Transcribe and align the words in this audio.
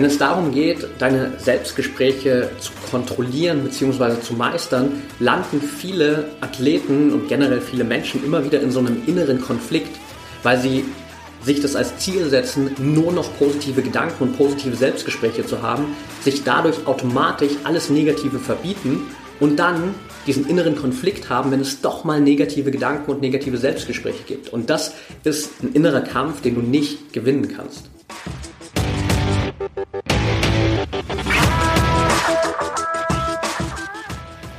Wenn 0.00 0.06
es 0.06 0.16
darum 0.16 0.50
geht, 0.50 0.86
deine 0.98 1.32
Selbstgespräche 1.36 2.48
zu 2.58 2.72
kontrollieren 2.90 3.64
bzw. 3.64 4.18
zu 4.22 4.32
meistern, 4.32 5.02
landen 5.18 5.60
viele 5.60 6.30
Athleten 6.40 7.12
und 7.12 7.28
generell 7.28 7.60
viele 7.60 7.84
Menschen 7.84 8.24
immer 8.24 8.42
wieder 8.42 8.62
in 8.62 8.70
so 8.70 8.78
einem 8.78 9.02
inneren 9.06 9.42
Konflikt, 9.42 9.94
weil 10.42 10.58
sie 10.58 10.86
sich 11.42 11.60
das 11.60 11.76
als 11.76 11.98
Ziel 11.98 12.30
setzen, 12.30 12.70
nur 12.78 13.12
noch 13.12 13.28
positive 13.38 13.82
Gedanken 13.82 14.22
und 14.22 14.38
positive 14.38 14.74
Selbstgespräche 14.74 15.44
zu 15.44 15.60
haben, 15.60 15.94
sich 16.24 16.44
dadurch 16.44 16.86
automatisch 16.86 17.52
alles 17.64 17.90
Negative 17.90 18.38
verbieten 18.38 19.02
und 19.38 19.58
dann 19.58 19.94
diesen 20.26 20.48
inneren 20.48 20.76
Konflikt 20.76 21.28
haben, 21.28 21.50
wenn 21.50 21.60
es 21.60 21.82
doch 21.82 22.04
mal 22.04 22.22
negative 22.22 22.70
Gedanken 22.70 23.10
und 23.10 23.20
negative 23.20 23.58
Selbstgespräche 23.58 24.22
gibt. 24.26 24.48
Und 24.50 24.70
das 24.70 24.94
ist 25.24 25.62
ein 25.62 25.74
innerer 25.74 26.00
Kampf, 26.00 26.40
den 26.40 26.54
du 26.54 26.62
nicht 26.62 27.12
gewinnen 27.12 27.48
kannst. 27.54 27.90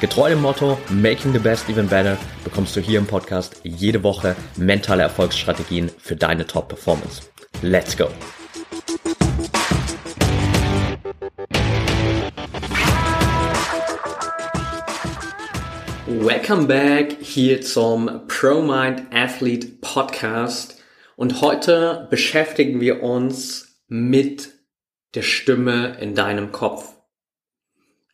Getreu 0.00 0.28
dem 0.28 0.42
Motto 0.42 0.78
Making 0.90 1.32
the 1.32 1.40
Best 1.40 1.68
Even 1.68 1.88
Better 1.88 2.16
bekommst 2.44 2.76
du 2.76 2.80
hier 2.80 3.00
im 3.00 3.06
Podcast 3.06 3.60
jede 3.64 4.04
Woche 4.04 4.36
mentale 4.56 5.02
Erfolgsstrategien 5.02 5.90
für 5.98 6.14
deine 6.14 6.46
Top-Performance. 6.46 7.22
Let's 7.62 7.96
go! 7.96 8.06
Welcome 16.06 16.68
back 16.68 17.16
hier 17.20 17.60
zum 17.60 18.28
ProMind 18.28 19.02
Athlete 19.12 19.66
Podcast 19.80 20.80
und 21.16 21.40
heute 21.40 22.06
beschäftigen 22.08 22.80
wir 22.80 23.02
uns 23.02 23.82
mit 23.88 24.50
der 25.16 25.22
Stimme 25.22 25.96
in 26.00 26.14
deinem 26.14 26.52
Kopf. 26.52 26.97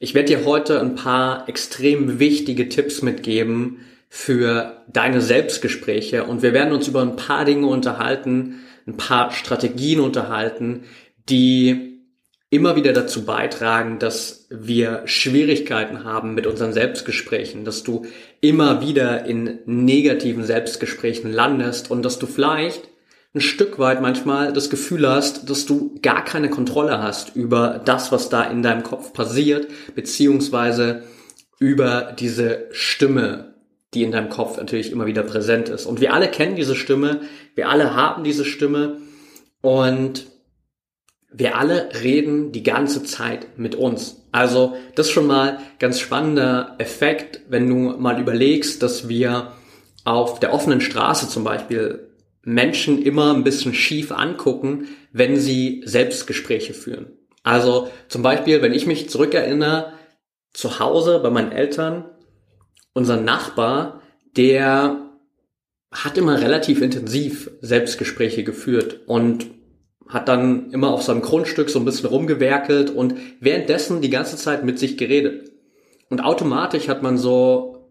Ich 0.05 0.13
werde 0.13 0.37
dir 0.37 0.45
heute 0.45 0.83
ein 0.83 0.97
paar 0.97 1.49
extrem 1.49 2.19
wichtige 2.19 2.69
Tipps 2.69 3.01
mitgeben 3.01 3.79
für 4.11 4.85
deine 4.87 5.23
Selbstgespräche. 5.23 6.25
Und 6.25 6.43
wir 6.43 6.53
werden 6.53 6.75
uns 6.75 6.89
über 6.89 7.01
ein 7.01 7.17
paar 7.17 7.47
Dinge 7.47 7.69
unterhalten, 7.69 8.61
ein 8.87 8.99
paar 8.99 9.31
Strategien 9.31 10.01
unterhalten, 10.01 10.83
die 11.31 12.03
immer 12.51 12.77
wieder 12.77 12.93
dazu 12.93 13.25
beitragen, 13.25 13.99
dass 13.99 14.47
wir 14.51 15.05
Schwierigkeiten 15.07 16.05
haben 16.05 16.35
mit 16.35 16.47
unseren 16.47 16.75
Selbstgesprächen, 16.75 17.65
dass 17.65 17.83
du 17.83 18.05
immer 18.43 18.83
wieder 18.83 19.25
in 19.25 19.61
negativen 19.65 20.45
Selbstgesprächen 20.45 21.33
landest 21.33 21.91
und 21.91 22.03
dass 22.03 22.19
du 22.19 22.27
vielleicht 22.27 22.91
ein 23.35 23.41
Stück 23.41 23.79
weit 23.81 24.01
manchmal 24.01 24.53
das 24.53 24.71
Gefühl 24.71 25.09
hast, 25.09 25.51
dass 25.51 25.67
du 25.67 25.99
gar 26.03 26.25
keine 26.25 26.51
Kontrolle 26.51 27.03
hast 27.03 27.35
über 27.35 27.81
das, 27.85 28.13
was 28.13 28.29
da 28.29 28.45
in 28.45 28.63
deinem 28.63 28.85
Kopf 28.85 29.13
passiert, 29.13 29.67
beziehungsweise 29.95 31.03
über 31.59 32.15
diese 32.19 32.69
Stimme, 32.71 33.55
die 33.93 34.05
in 34.05 34.13
deinem 34.13 34.29
Kopf 34.29 34.57
natürlich 34.57 34.93
immer 34.93 35.07
wieder 35.07 35.25
präsent 35.25 35.69
ist. 35.69 35.87
Und 35.87 36.01
wir 36.01 36.15
alle 36.15 36.29
kennen 36.29 36.55
diese 36.55 36.77
Stimme, 36.77 37.23
wir 37.57 37.69
alle 37.69 37.95
haben 37.95 38.23
diese 38.23 38.45
Stimme 38.45 38.99
und 39.61 40.27
wir 41.33 41.59
alle 41.59 41.89
reden 42.03 42.53
die 42.53 42.63
ganze 42.63 43.03
Zeit 43.03 43.59
mit 43.59 43.75
uns. 43.75 44.23
Also 44.31 44.77
das 44.95 45.07
ist 45.07 45.13
schon 45.13 45.27
mal 45.27 45.59
ganz 45.81 45.99
spannender 45.99 46.77
Effekt, 46.79 47.41
wenn 47.49 47.69
du 47.69 47.99
mal 47.99 48.21
überlegst, 48.21 48.81
dass 48.85 49.09
wir 49.09 49.53
auf 50.05 50.39
der 50.39 50.53
offenen 50.53 50.81
Straße 50.81 51.29
zum 51.29 51.43
Beispiel 51.43 52.14
Menschen 52.45 53.03
immer 53.03 53.35
ein 53.35 53.45
bisschen 53.45 53.75
schief 53.75 54.13
angucken, 54.13 54.89
wenn 55.13 55.37
sie 55.39 55.83
Selbstgespräche 55.85 56.75
führen. 56.75 57.07
Also 57.43 57.89
zum 58.09 58.23
Beispiel, 58.23 58.63
wenn 58.63 58.73
ich 58.73 58.87
mich 58.87 59.11
zurückerinnere, 59.11 59.93
zu 60.53 60.79
Hause 60.79 61.21
bei 61.23 61.31
meinen 61.31 61.53
Eltern, 61.53 62.05
unser 62.93 63.17
Nachbar, 63.21 64.01
der 64.37 65.11
hat 65.93 66.19
immer 66.19 66.41
relativ 66.41 66.81
intensiv 66.81 67.51
Selbstgespräche 67.61 68.45
geführt 68.45 69.01
und 69.07 69.47
hat 70.09 70.29
dann 70.29 70.71
immer 70.71 70.91
auf 70.91 71.03
seinem 71.03 71.23
Grundstück 71.23 71.71
so 71.71 71.79
ein 71.79 71.85
bisschen 71.85 72.09
rumgewerkelt 72.09 72.91
und 72.91 73.15
währenddessen 73.41 74.01
die 74.01 74.11
ganze 74.11 74.37
Zeit 74.37 74.65
mit 74.65 74.79
sich 74.79 74.97
geredet. 74.97 75.51
Und 76.11 76.23
automatisch 76.23 76.89
hat 76.89 77.03
man 77.03 77.17
so 77.17 77.91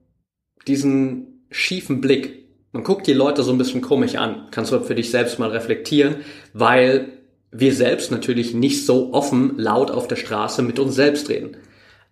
diesen 0.68 1.46
schiefen 1.50 2.02
Blick. 2.02 2.43
Man 2.74 2.84
guckt 2.84 3.06
die 3.06 3.14
Leute 3.14 3.44
so 3.44 3.52
ein 3.52 3.60
bisschen 3.60 3.82
komisch 3.82 4.16
an. 4.16 4.48
Kannst 4.50 4.72
du 4.72 4.80
für 4.82 4.96
dich 4.96 5.12
selbst 5.12 5.38
mal 5.38 5.52
reflektieren, 5.52 6.18
weil 6.54 7.20
wir 7.52 7.72
selbst 7.74 8.12
natürlich 8.12 8.56
nicht 8.56 8.86
so 8.86 9.14
offen 9.14 9.58
laut 9.58 9.92
auf 9.92 10.08
der 10.08 10.16
Straße 10.16 10.64
mit 10.64 10.80
uns 10.80 10.96
selbst 10.96 11.30
reden. 11.30 11.56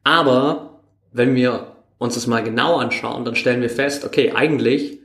Aber 0.03 0.81
wenn 1.11 1.33
wir 1.33 1.75
uns 1.97 2.13
das 2.13 2.27
mal 2.27 2.43
genau 2.43 2.77
anschauen, 2.77 3.25
dann 3.25 3.35
stellen 3.35 3.61
wir 3.61 3.71
fest, 3.71 4.05
okay, 4.05 4.33
eigentlich 4.33 4.99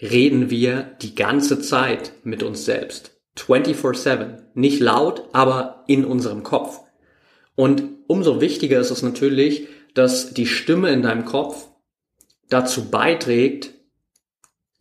reden 0.00 0.50
wir 0.50 0.92
die 1.00 1.14
ganze 1.14 1.60
Zeit 1.60 2.12
mit 2.22 2.42
uns 2.42 2.66
selbst. 2.66 3.12
24/7. 3.36 4.42
Nicht 4.52 4.80
laut, 4.80 5.24
aber 5.32 5.84
in 5.86 6.04
unserem 6.04 6.42
Kopf. 6.42 6.80
Und 7.54 7.82
umso 8.08 8.42
wichtiger 8.42 8.78
ist 8.78 8.90
es 8.90 9.02
natürlich, 9.02 9.68
dass 9.94 10.34
die 10.34 10.46
Stimme 10.46 10.90
in 10.90 11.02
deinem 11.02 11.24
Kopf 11.24 11.66
dazu 12.50 12.90
beiträgt, 12.90 13.74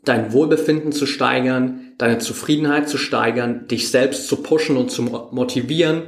dein 0.08 0.34
Wohlbefinden 0.34 0.92
zu 0.92 1.06
steigern, 1.06 1.94
deine 1.98 2.20
Zufriedenheit 2.20 2.90
zu 2.90 2.98
steigern, 2.98 3.68
dich 3.68 3.90
selbst 3.90 4.28
zu 4.28 4.38
pushen 4.38 4.78
und 4.78 4.92
zu 4.92 5.04
motivieren, 5.04 6.04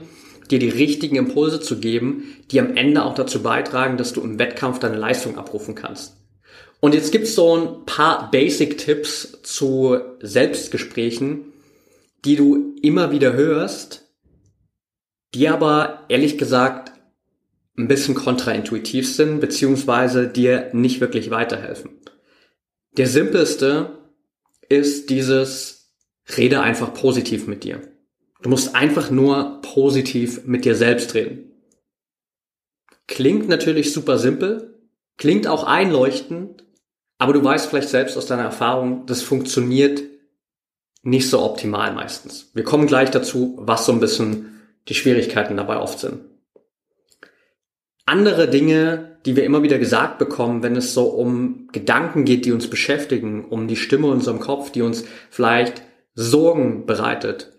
dir 0.50 0.60
die 0.60 0.70
richtigen 0.70 1.16
Impulse 1.16 1.60
zu 1.60 1.80
geben, 1.80 2.24
die 2.52 2.60
am 2.60 2.76
Ende 2.76 3.04
auch 3.06 3.14
dazu 3.14 3.44
beitragen, 3.44 3.98
dass 3.98 4.14
du 4.14 4.22
im 4.22 4.40
Wettkampf 4.40 4.80
deine 4.80 4.98
Leistung 4.98 5.38
abrufen 5.38 5.76
kannst. 5.76 6.18
Und 6.80 6.94
jetzt 6.94 7.12
gibt's 7.12 7.36
so 7.36 7.56
ein 7.56 7.86
paar 7.86 8.32
Basic-Tipps 8.32 9.42
zu 9.44 9.98
Selbstgesprächen, 10.22 11.54
die 12.26 12.36
du 12.36 12.76
immer 12.82 13.12
wieder 13.12 13.34
hörst, 13.34 14.06
die 15.34 15.50
aber 15.50 16.06
ehrlich 16.10 16.38
gesagt 16.38 16.94
ein 17.78 17.88
bisschen 17.88 18.16
kontraintuitiv 18.16 19.14
sind, 19.14 19.40
beziehungsweise 19.40 20.28
dir 20.28 20.70
nicht 20.74 21.00
wirklich 21.00 21.32
weiterhelfen. 21.32 21.92
Der 23.00 23.08
simpelste 23.08 23.98
ist 24.68 25.10
dieses, 25.10 25.94
rede 26.38 26.60
einfach 26.60 26.94
positiv 26.94 27.48
mit 27.48 27.64
dir. 27.64 27.80
Du 28.42 28.50
musst 28.50 28.76
einfach 28.76 29.10
nur 29.10 29.62
positiv 29.62 30.44
mit 30.44 30.66
dir 30.66 30.76
selbst 30.76 31.14
reden. 31.14 31.54
Klingt 33.08 33.48
natürlich 33.48 33.94
super 33.94 34.18
simpel, 34.18 34.82
klingt 35.16 35.48
auch 35.48 35.64
einleuchtend, 35.64 36.66
aber 37.18 37.32
du 37.32 37.42
weißt 37.42 37.70
vielleicht 37.70 37.88
selbst 37.88 38.18
aus 38.18 38.26
deiner 38.26 38.44
Erfahrung, 38.44 39.06
das 39.06 39.22
funktioniert 39.22 40.04
nicht 41.02 41.30
so 41.30 41.42
optimal 41.42 41.94
meistens. 41.94 42.52
Wir 42.54 42.66
kommen 42.66 42.86
gleich 42.86 43.12
dazu, 43.12 43.56
was 43.62 43.86
so 43.86 43.94
ein 43.94 44.02
bisschen 44.02 44.60
die 44.90 44.96
Schwierigkeiten 44.96 45.56
dabei 45.56 45.78
oft 45.78 46.00
sind. 46.00 46.26
Andere 48.06 48.50
Dinge, 48.50 49.09
die 49.26 49.36
wir 49.36 49.44
immer 49.44 49.64
wieder 49.64 49.80
gesagt 49.80 50.18
bekommen, 50.18 50.64
wenn 50.64 50.76
es 50.76 50.94
so 50.94 51.06
um 51.06 51.68
Gedanken 51.72 52.26
geht, 52.26 52.46
die 52.46 52.52
uns 52.52 52.70
beschäftigen, 52.70 53.46
um 53.46 53.68
die 53.68 53.76
Stimme 53.76 54.08
in 54.08 54.14
unserem 54.14 54.40
Kopf, 54.40 54.72
die 54.72 54.82
uns 54.82 55.06
vielleicht 55.30 55.82
Sorgen 56.16 56.86
bereitet, 56.86 57.52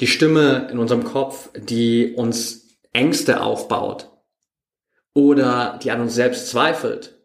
die 0.00 0.06
Stimme 0.06 0.68
in 0.70 0.78
unserem 0.78 1.04
Kopf, 1.04 1.50
die 1.56 2.14
uns 2.14 2.78
Ängste 2.92 3.42
aufbaut 3.42 4.10
oder 5.14 5.78
die 5.82 5.90
an 5.90 6.00
uns 6.00 6.14
selbst 6.14 6.48
zweifelt, 6.48 7.18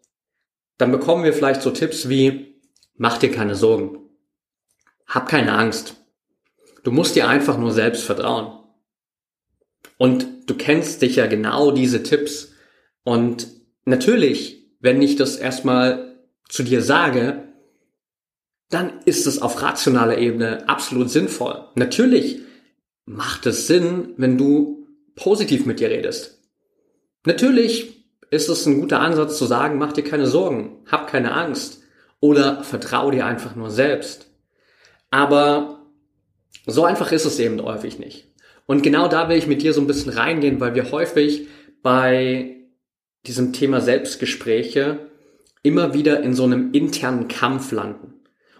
dann 0.77 0.91
bekommen 0.91 1.23
wir 1.23 1.33
vielleicht 1.33 1.61
so 1.61 1.71
Tipps 1.71 2.09
wie, 2.09 2.61
mach 2.95 3.17
dir 3.17 3.31
keine 3.31 3.55
Sorgen. 3.55 3.99
Hab 5.07 5.27
keine 5.27 5.53
Angst. 5.53 5.95
Du 6.83 6.91
musst 6.91 7.15
dir 7.15 7.27
einfach 7.27 7.57
nur 7.57 7.71
selbst 7.71 8.03
vertrauen. 8.03 8.59
Und 9.97 10.49
du 10.49 10.55
kennst 10.55 11.01
dich 11.01 11.15
ja 11.15 11.27
genau 11.27 11.71
diese 11.71 12.03
Tipps. 12.03 12.53
Und 13.03 13.47
natürlich, 13.87 14.67
wenn 14.79 15.01
ich 15.01 15.15
das 15.15 15.37
erstmal 15.37 16.17
zu 16.47 16.63
dir 16.63 16.81
sage, 16.81 17.43
dann 18.69 18.99
ist 19.05 19.27
es 19.27 19.41
auf 19.41 19.61
rationaler 19.61 20.17
Ebene 20.17 20.67
absolut 20.67 21.09
sinnvoll. 21.09 21.67
Natürlich 21.75 22.41
macht 23.05 23.45
es 23.45 23.67
Sinn, 23.67 24.13
wenn 24.17 24.37
du 24.37 24.87
positiv 25.15 25.65
mit 25.65 25.79
dir 25.79 25.89
redest. 25.89 26.43
Natürlich 27.25 28.05
ist 28.29 28.49
es 28.49 28.65
ein 28.65 28.81
guter 28.81 28.99
Ansatz 28.99 29.37
zu 29.37 29.45
sagen, 29.45 29.77
mach 29.77 29.93
dir 29.93 30.03
keine 30.03 30.27
Sorgen, 30.27 30.83
hab 30.91 31.09
keine 31.09 31.33
Angst 31.33 31.81
oder 32.19 32.63
vertrau 32.63 33.09
dir 33.09 33.25
einfach 33.25 33.55
nur 33.55 33.71
selbst. 33.71 34.29
Aber 35.09 35.85
so 36.65 36.83
einfach 36.83 37.13
ist 37.13 37.25
es 37.25 37.39
eben 37.39 37.61
häufig 37.61 37.99
nicht. 37.99 38.27
Und 38.65 38.83
genau 38.83 39.07
da 39.07 39.29
will 39.29 39.37
ich 39.37 39.47
mit 39.47 39.61
dir 39.61 39.73
so 39.73 39.79
ein 39.79 39.87
bisschen 39.87 40.11
reingehen, 40.11 40.59
weil 40.59 40.75
wir 40.75 40.91
häufig 40.91 41.47
bei 41.81 42.56
diesem 43.27 43.53
Thema 43.53 43.81
Selbstgespräche 43.81 44.99
immer 45.63 45.93
wieder 45.93 46.21
in 46.23 46.33
so 46.33 46.43
einem 46.43 46.71
internen 46.71 47.27
Kampf 47.27 47.71
landen. 47.71 48.13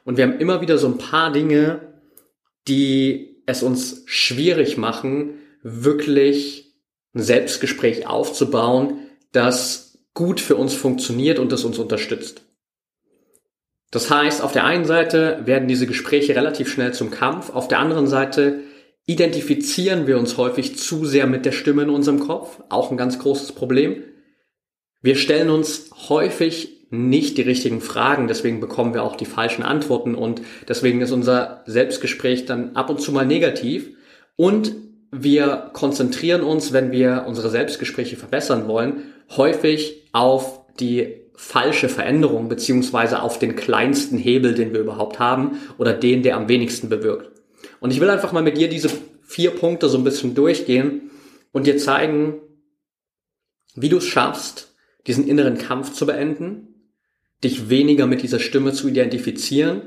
Und 0.03 0.17
wir 0.17 0.25
haben 0.25 0.39
immer 0.39 0.61
wieder 0.61 0.77
so 0.77 0.87
ein 0.87 0.97
paar 0.97 1.31
Dinge, 1.31 1.93
die 2.67 3.41
es 3.45 3.63
uns 3.63 4.03
schwierig 4.05 4.77
machen, 4.77 5.35
wirklich 5.63 6.75
ein 7.13 7.21
Selbstgespräch 7.21 8.07
aufzubauen, 8.07 8.99
das 9.31 9.99
gut 10.13 10.39
für 10.39 10.55
uns 10.55 10.73
funktioniert 10.73 11.39
und 11.39 11.51
das 11.51 11.63
uns 11.63 11.77
unterstützt. 11.77 12.41
Das 13.91 14.11
heißt, 14.11 14.41
auf 14.41 14.51
der 14.51 14.65
einen 14.65 14.85
Seite 14.85 15.41
werden 15.45 15.67
diese 15.67 15.87
Gespräche 15.87 16.35
relativ 16.35 16.69
schnell 16.69 16.93
zum 16.93 17.09
Kampf, 17.09 17.51
auf 17.51 17.67
der 17.67 17.79
anderen 17.79 18.07
Seite 18.07 18.61
identifizieren 19.05 20.05
wir 20.07 20.19
uns 20.19 20.35
häufig 20.37 20.77
zu 20.77 21.05
sehr 21.05 21.27
mit 21.27 21.45
der 21.45 21.53
Stimme 21.53 21.83
in 21.83 21.89
unserem 21.89 22.19
Kopf, 22.19 22.61
auch 22.67 22.91
ein 22.91 22.97
ganz 22.97 23.19
großes 23.19 23.53
Problem. 23.53 24.03
Wir 25.01 25.15
stellen 25.15 25.49
uns 25.49 25.91
häufig 26.09 26.77
nicht 26.89 27.37
die 27.37 27.43
richtigen 27.43 27.81
Fragen, 27.81 28.27
deswegen 28.27 28.59
bekommen 28.59 28.93
wir 28.93 29.03
auch 29.03 29.15
die 29.15 29.25
falschen 29.25 29.63
Antworten 29.63 30.15
und 30.15 30.41
deswegen 30.67 31.01
ist 31.01 31.11
unser 31.11 31.63
Selbstgespräch 31.65 32.45
dann 32.45 32.75
ab 32.75 32.89
und 32.89 33.01
zu 33.01 33.11
mal 33.11 33.25
negativ 33.25 33.89
und 34.35 34.73
wir 35.11 35.69
konzentrieren 35.73 36.41
uns, 36.41 36.73
wenn 36.73 36.91
wir 36.91 37.25
unsere 37.27 37.49
Selbstgespräche 37.49 38.17
verbessern 38.17 38.67
wollen, 38.67 39.13
häufig 39.35 40.09
auf 40.13 40.61
die 40.79 41.27
falsche 41.35 41.89
Veränderung 41.89 42.49
beziehungsweise 42.49 43.21
auf 43.21 43.39
den 43.39 43.55
kleinsten 43.55 44.17
Hebel, 44.17 44.55
den 44.55 44.73
wir 44.73 44.79
überhaupt 44.79 45.19
haben 45.19 45.59
oder 45.77 45.93
den, 45.93 46.23
der 46.23 46.35
am 46.35 46.49
wenigsten 46.49 46.89
bewirkt. 46.89 47.31
Und 47.79 47.91
ich 47.91 47.99
will 47.99 48.09
einfach 48.09 48.31
mal 48.31 48.43
mit 48.43 48.57
dir 48.57 48.69
diese 48.69 48.89
vier 49.23 49.51
Punkte 49.51 49.87
so 49.89 49.97
ein 49.97 50.03
bisschen 50.03 50.35
durchgehen 50.35 51.11
und 51.51 51.67
dir 51.67 51.77
zeigen, 51.77 52.41
wie 53.75 53.89
du 53.89 53.97
es 53.97 54.05
schaffst, 54.05 54.75
diesen 55.07 55.27
inneren 55.27 55.57
Kampf 55.57 55.93
zu 55.93 56.05
beenden, 56.05 56.91
dich 57.43 57.69
weniger 57.69 58.07
mit 58.07 58.23
dieser 58.23 58.39
Stimme 58.39 58.73
zu 58.73 58.87
identifizieren, 58.87 59.81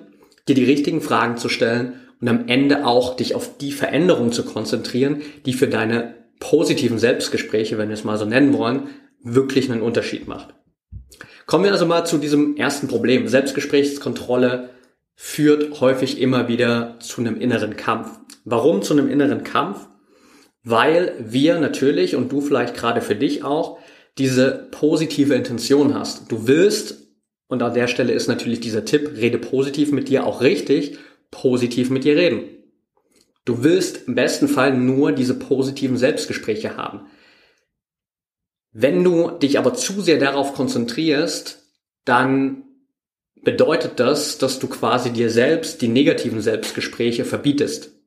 dir 0.49 0.55
die 0.55 0.65
richtigen 0.65 1.01
Fragen 1.01 1.37
zu 1.37 1.49
stellen 1.49 1.95
und 2.21 2.29
am 2.29 2.49
Ende 2.49 2.87
auch 2.87 3.17
dich 3.17 3.35
auf 3.35 3.59
die 3.59 3.73
Veränderung 3.73 4.33
zu 4.33 4.45
konzentrieren, 4.45 5.23
die 5.47 5.53
für 5.53 5.69
deine 5.69 6.15
positiven 6.39 6.99
Selbstgespräche, 6.99 7.77
wenn 7.79 7.89
wir 7.89 7.95
es 7.95 8.05
mal 8.05 8.19
so 8.19 8.25
nennen 8.25 8.55
wollen, 8.55 8.89
wirklich 9.23 9.71
einen 9.71 9.83
Unterschied 9.83 10.27
macht. 10.27 10.55
Kommen 11.47 11.65
wir 11.65 11.73
also 11.73 11.85
mal 11.85 12.05
zu 12.07 12.19
diesem 12.19 12.57
ersten 12.57 12.89
Problem. 12.89 13.27
Selbstgesprächskontrolle 13.29 14.71
führt 15.17 15.81
häufig 15.81 16.21
immer 16.21 16.49
wieder 16.49 16.97
zu 17.01 17.21
einem 17.21 17.39
inneren 17.39 17.77
Kampf. 17.77 18.21
Warum 18.45 18.83
zu 18.83 18.95
einem 18.95 19.11
inneren 19.11 19.45
Kampf? 19.45 19.89
Weil 20.63 21.15
wir 21.19 21.59
natürlich 21.59 22.17
und 22.17 22.31
du 22.33 22.41
vielleicht 22.41 22.75
gerade 22.75 23.01
für 23.01 23.17
dich 23.17 23.45
auch 23.45 23.80
diese 24.19 24.69
positive 24.71 25.35
Intention 25.35 25.95
hast. 25.95 26.31
Du 26.31 26.47
willst, 26.47 27.09
und 27.49 27.63
an 27.63 27.75
der 27.75 27.89
Stelle 27.89 28.13
ist 28.13 28.29
natürlich 28.29 28.61
dieser 28.61 28.85
Tipp, 28.85 29.13
rede 29.17 29.39
positiv 29.39 29.93
mit 29.93 30.09
dir 30.09 30.27
auch 30.27 30.41
richtig, 30.41 30.99
positiv 31.31 31.91
mit 31.91 32.05
dir 32.05 32.17
reden. 32.17 32.43
Du 33.45 33.65
willst 33.65 34.09
im 34.09 34.15
besten 34.15 34.49
Fall 34.49 34.77
nur 34.77 35.13
diese 35.13 35.35
positiven 35.35 35.97
Selbstgespräche 35.97 36.77
haben. 36.77 37.07
Wenn 38.73 39.03
du 39.03 39.31
dich 39.31 39.59
aber 39.59 39.75
zu 39.75 40.01
sehr 40.01 40.19
darauf 40.19 40.55
konzentrierst, 40.55 41.67
dann 42.05 42.65
bedeutet 43.43 43.99
das, 43.99 44.39
dass 44.39 44.59
du 44.59 44.69
quasi 44.69 45.11
dir 45.11 45.31
selbst 45.31 45.83
die 45.83 45.89
negativen 45.89 46.41
Selbstgespräche 46.41 47.25
verbietest. 47.25 48.00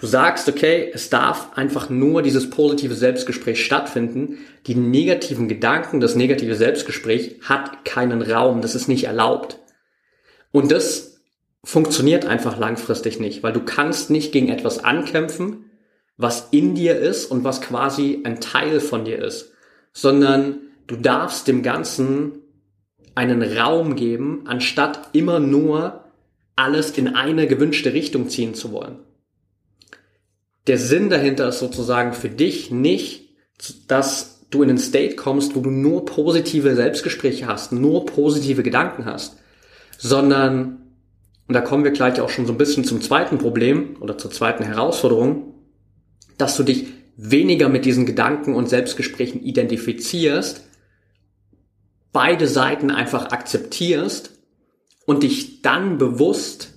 Du 0.00 0.06
sagst, 0.06 0.48
okay, 0.48 0.90
es 0.94 1.10
darf 1.10 1.58
einfach 1.58 1.90
nur 1.90 2.22
dieses 2.22 2.48
positive 2.48 2.94
Selbstgespräch 2.94 3.62
stattfinden. 3.62 4.38
Die 4.66 4.74
negativen 4.74 5.46
Gedanken, 5.46 6.00
das 6.00 6.14
negative 6.14 6.54
Selbstgespräch 6.54 7.36
hat 7.42 7.84
keinen 7.84 8.22
Raum, 8.22 8.62
das 8.62 8.74
ist 8.74 8.88
nicht 8.88 9.04
erlaubt. 9.04 9.58
Und 10.52 10.72
das 10.72 11.20
funktioniert 11.62 12.24
einfach 12.24 12.56
langfristig 12.56 13.20
nicht, 13.20 13.42
weil 13.42 13.52
du 13.52 13.60
kannst 13.62 14.08
nicht 14.08 14.32
gegen 14.32 14.48
etwas 14.48 14.82
ankämpfen, 14.82 15.66
was 16.16 16.48
in 16.50 16.74
dir 16.74 16.98
ist 16.98 17.26
und 17.26 17.44
was 17.44 17.60
quasi 17.60 18.22
ein 18.24 18.40
Teil 18.40 18.80
von 18.80 19.04
dir 19.04 19.22
ist, 19.22 19.52
sondern 19.92 20.60
du 20.86 20.96
darfst 20.96 21.46
dem 21.46 21.62
Ganzen 21.62 22.40
einen 23.14 23.42
Raum 23.42 23.96
geben, 23.96 24.44
anstatt 24.46 25.10
immer 25.12 25.40
nur 25.40 26.04
alles 26.56 26.92
in 26.92 27.14
eine 27.14 27.46
gewünschte 27.46 27.92
Richtung 27.92 28.30
ziehen 28.30 28.54
zu 28.54 28.72
wollen. 28.72 29.00
Der 30.70 30.78
Sinn 30.78 31.10
dahinter 31.10 31.48
ist 31.48 31.58
sozusagen 31.58 32.12
für 32.12 32.28
dich 32.28 32.70
nicht, 32.70 33.28
dass 33.88 34.46
du 34.50 34.62
in 34.62 34.68
einen 34.68 34.78
State 34.78 35.16
kommst, 35.16 35.56
wo 35.56 35.60
du 35.62 35.70
nur 35.70 36.04
positive 36.04 36.76
Selbstgespräche 36.76 37.48
hast, 37.48 37.72
nur 37.72 38.06
positive 38.06 38.62
Gedanken 38.62 39.04
hast, 39.04 39.36
sondern, 39.98 40.92
und 41.48 41.54
da 41.54 41.60
kommen 41.60 41.82
wir 41.82 41.90
gleich 41.90 42.20
auch 42.20 42.28
schon 42.28 42.46
so 42.46 42.52
ein 42.52 42.56
bisschen 42.56 42.84
zum 42.84 43.00
zweiten 43.00 43.38
Problem 43.38 43.96
oder 43.98 44.16
zur 44.16 44.30
zweiten 44.30 44.62
Herausforderung, 44.62 45.54
dass 46.38 46.56
du 46.56 46.62
dich 46.62 46.86
weniger 47.16 47.68
mit 47.68 47.84
diesen 47.84 48.06
Gedanken 48.06 48.54
und 48.54 48.68
Selbstgesprächen 48.68 49.42
identifizierst, 49.42 50.68
beide 52.12 52.46
Seiten 52.46 52.92
einfach 52.92 53.32
akzeptierst 53.32 54.38
und 55.04 55.24
dich 55.24 55.62
dann 55.62 55.98
bewusst 55.98 56.74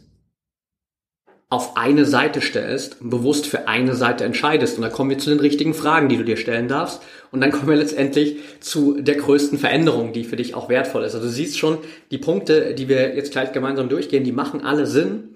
auf 1.53 1.77
eine 1.77 2.05
Seite 2.05 2.41
stellst 2.41 2.97
bewusst 2.99 3.45
für 3.45 3.67
eine 3.67 3.95
Seite 3.95 4.23
entscheidest. 4.25 4.77
Und 4.77 4.81
dann 4.81 4.91
kommen 4.91 5.11
wir 5.11 5.19
zu 5.19 5.29
den 5.29 5.39
richtigen 5.39 5.73
Fragen, 5.73 6.09
die 6.09 6.17
du 6.17 6.25
dir 6.25 6.37
stellen 6.37 6.67
darfst. 6.67 7.01
Und 7.31 7.41
dann 7.41 7.51
kommen 7.51 7.67
wir 7.67 7.75
letztendlich 7.75 8.37
zu 8.59 8.99
der 8.99 9.15
größten 9.15 9.59
Veränderung, 9.59 10.13
die 10.13 10.23
für 10.23 10.35
dich 10.35 10.55
auch 10.55 10.67
wertvoll 10.67 11.03
ist. 11.03 11.13
Also 11.15 11.27
du 11.27 11.31
siehst 11.31 11.59
schon, 11.59 11.77
die 12.11 12.17
Punkte, 12.17 12.73
die 12.73 12.89
wir 12.89 13.15
jetzt 13.15 13.31
gleich 13.31 13.51
gemeinsam 13.51 13.87
durchgehen, 13.87 14.23
die 14.23 14.31
machen 14.31 14.65
alle 14.65 14.87
Sinn 14.87 15.29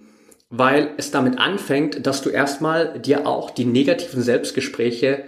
weil 0.49 0.91
es 0.95 1.11
damit 1.11 1.39
anfängt, 1.39 2.05
dass 2.07 2.21
du 2.21 2.29
erstmal 2.29 2.99
dir 2.99 3.27
auch 3.27 3.51
die 3.51 3.65
negativen 3.65 4.21
Selbstgespräche 4.21 5.25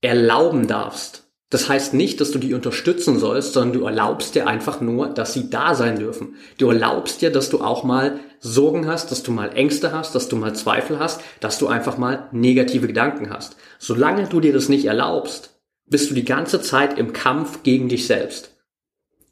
erlauben 0.00 0.66
darfst. 0.66 1.24
Das 1.52 1.68
heißt 1.68 1.92
nicht, 1.92 2.18
dass 2.22 2.30
du 2.30 2.38
die 2.38 2.54
unterstützen 2.54 3.18
sollst, 3.18 3.52
sondern 3.52 3.78
du 3.78 3.84
erlaubst 3.84 4.34
dir 4.34 4.46
einfach 4.46 4.80
nur, 4.80 5.08
dass 5.08 5.34
sie 5.34 5.50
da 5.50 5.74
sein 5.74 5.98
dürfen. 5.98 6.36
Du 6.56 6.68
erlaubst 6.68 7.20
dir, 7.20 7.30
dass 7.30 7.50
du 7.50 7.60
auch 7.60 7.84
mal 7.84 8.20
Sorgen 8.40 8.86
hast, 8.86 9.10
dass 9.10 9.22
du 9.22 9.32
mal 9.32 9.54
Ängste 9.54 9.92
hast, 9.92 10.14
dass 10.14 10.28
du 10.28 10.36
mal 10.36 10.54
Zweifel 10.54 10.98
hast, 10.98 11.20
dass 11.40 11.58
du 11.58 11.66
einfach 11.66 11.98
mal 11.98 12.26
negative 12.32 12.86
Gedanken 12.86 13.28
hast. 13.28 13.56
Solange 13.78 14.28
du 14.28 14.40
dir 14.40 14.54
das 14.54 14.70
nicht 14.70 14.86
erlaubst, 14.86 15.50
bist 15.84 16.08
du 16.08 16.14
die 16.14 16.24
ganze 16.24 16.62
Zeit 16.62 16.98
im 16.98 17.12
Kampf 17.12 17.62
gegen 17.62 17.90
dich 17.90 18.06
selbst. 18.06 18.56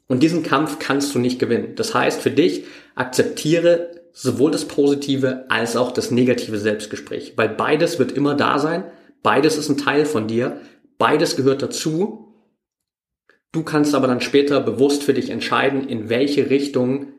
Und 0.05 0.21
diesen 0.21 0.43
Kampf 0.43 0.77
kannst 0.77 1.15
du 1.15 1.19
nicht 1.19 1.39
gewinnen. 1.39 1.73
Das 1.75 1.95
heißt 1.95 2.21
für 2.21 2.29
dich, 2.29 2.65
akzeptiere 2.93 3.95
sowohl 4.13 4.51
das 4.51 4.65
positive 4.65 5.45
als 5.49 5.75
auch 5.75 5.91
das 5.91 6.11
negative 6.11 6.59
Selbstgespräch, 6.59 7.33
weil 7.35 7.49
beides 7.49 7.97
wird 7.97 8.11
immer 8.11 8.35
da 8.35 8.59
sein, 8.59 8.83
beides 9.23 9.57
ist 9.57 9.69
ein 9.69 9.77
Teil 9.77 10.05
von 10.05 10.27
dir, 10.27 10.61
beides 11.01 11.35
gehört 11.35 11.63
dazu. 11.63 12.35
Du 13.51 13.63
kannst 13.63 13.95
aber 13.95 14.05
dann 14.05 14.21
später 14.21 14.61
bewusst 14.61 15.01
für 15.01 15.15
dich 15.15 15.31
entscheiden, 15.31 15.89
in 15.89 16.09
welche 16.09 16.51
Richtung 16.51 17.13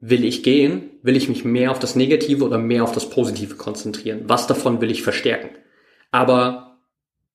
will 0.00 0.24
ich 0.24 0.42
gehen, 0.42 0.90
will 1.00 1.16
ich 1.16 1.28
mich 1.28 1.44
mehr 1.44 1.70
auf 1.70 1.78
das 1.78 1.94
Negative 1.94 2.44
oder 2.44 2.58
mehr 2.58 2.82
auf 2.82 2.90
das 2.90 3.08
Positive 3.08 3.54
konzentrieren, 3.54 4.22
was 4.26 4.48
davon 4.48 4.80
will 4.80 4.90
ich 4.90 5.04
verstärken. 5.04 5.50
Aber 6.10 6.80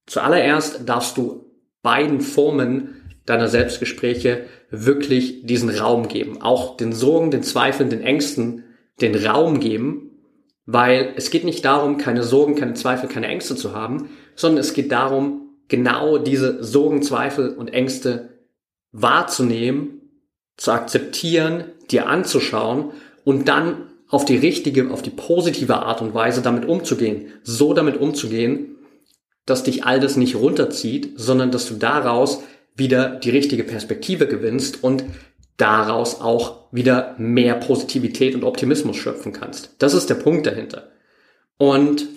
zuallererst 0.07 0.81
darfst 0.89 1.15
du 1.15 1.45
beiden 1.83 2.19
Formen 2.19 2.95
deiner 3.25 3.47
Selbstgespräche 3.47 4.45
wirklich 4.69 5.45
diesen 5.45 5.69
Raum 5.69 6.09
geben. 6.09 6.41
Auch 6.41 6.75
den 6.75 6.91
Sorgen, 6.91 7.31
den 7.31 7.43
Zweifeln, 7.43 7.89
den 7.89 8.01
Ängsten 8.01 8.65
den 8.99 9.15
Raum 9.15 9.61
geben, 9.61 10.11
weil 10.65 11.13
es 11.15 11.31
geht 11.31 11.45
nicht 11.45 11.63
darum, 11.63 11.97
keine 11.97 12.23
Sorgen, 12.23 12.55
keine 12.55 12.73
Zweifel, 12.73 13.07
keine 13.07 13.27
Ängste 13.27 13.55
zu 13.55 13.73
haben, 13.73 14.09
sondern 14.39 14.61
es 14.61 14.73
geht 14.73 14.93
darum, 14.93 15.49
genau 15.67 16.17
diese 16.17 16.63
Sorgen, 16.63 17.03
Zweifel 17.03 17.49
und 17.49 17.73
Ängste 17.73 18.29
wahrzunehmen, 18.93 19.99
zu 20.55 20.71
akzeptieren, 20.71 21.65
dir 21.91 22.07
anzuschauen 22.07 22.91
und 23.25 23.49
dann 23.49 23.89
auf 24.07 24.23
die 24.23 24.37
richtige, 24.37 24.91
auf 24.91 25.01
die 25.01 25.09
positive 25.09 25.75
Art 25.75 26.01
und 26.01 26.13
Weise 26.13 26.41
damit 26.41 26.65
umzugehen. 26.65 27.33
So 27.43 27.73
damit 27.73 27.97
umzugehen, 27.97 28.77
dass 29.45 29.63
dich 29.63 29.83
all 29.83 29.99
das 29.99 30.15
nicht 30.15 30.37
runterzieht, 30.37 31.11
sondern 31.17 31.51
dass 31.51 31.67
du 31.67 31.75
daraus 31.75 32.41
wieder 32.75 33.09
die 33.17 33.31
richtige 33.31 33.65
Perspektive 33.65 34.25
gewinnst 34.25 34.85
und 34.85 35.03
daraus 35.57 36.21
auch 36.21 36.71
wieder 36.71 37.15
mehr 37.17 37.55
Positivität 37.55 38.35
und 38.35 38.45
Optimismus 38.45 38.95
schöpfen 38.95 39.33
kannst. 39.33 39.75
Das 39.79 39.93
ist 39.93 40.09
der 40.09 40.15
Punkt 40.15 40.47
dahinter. 40.47 40.91
Und 41.57 42.07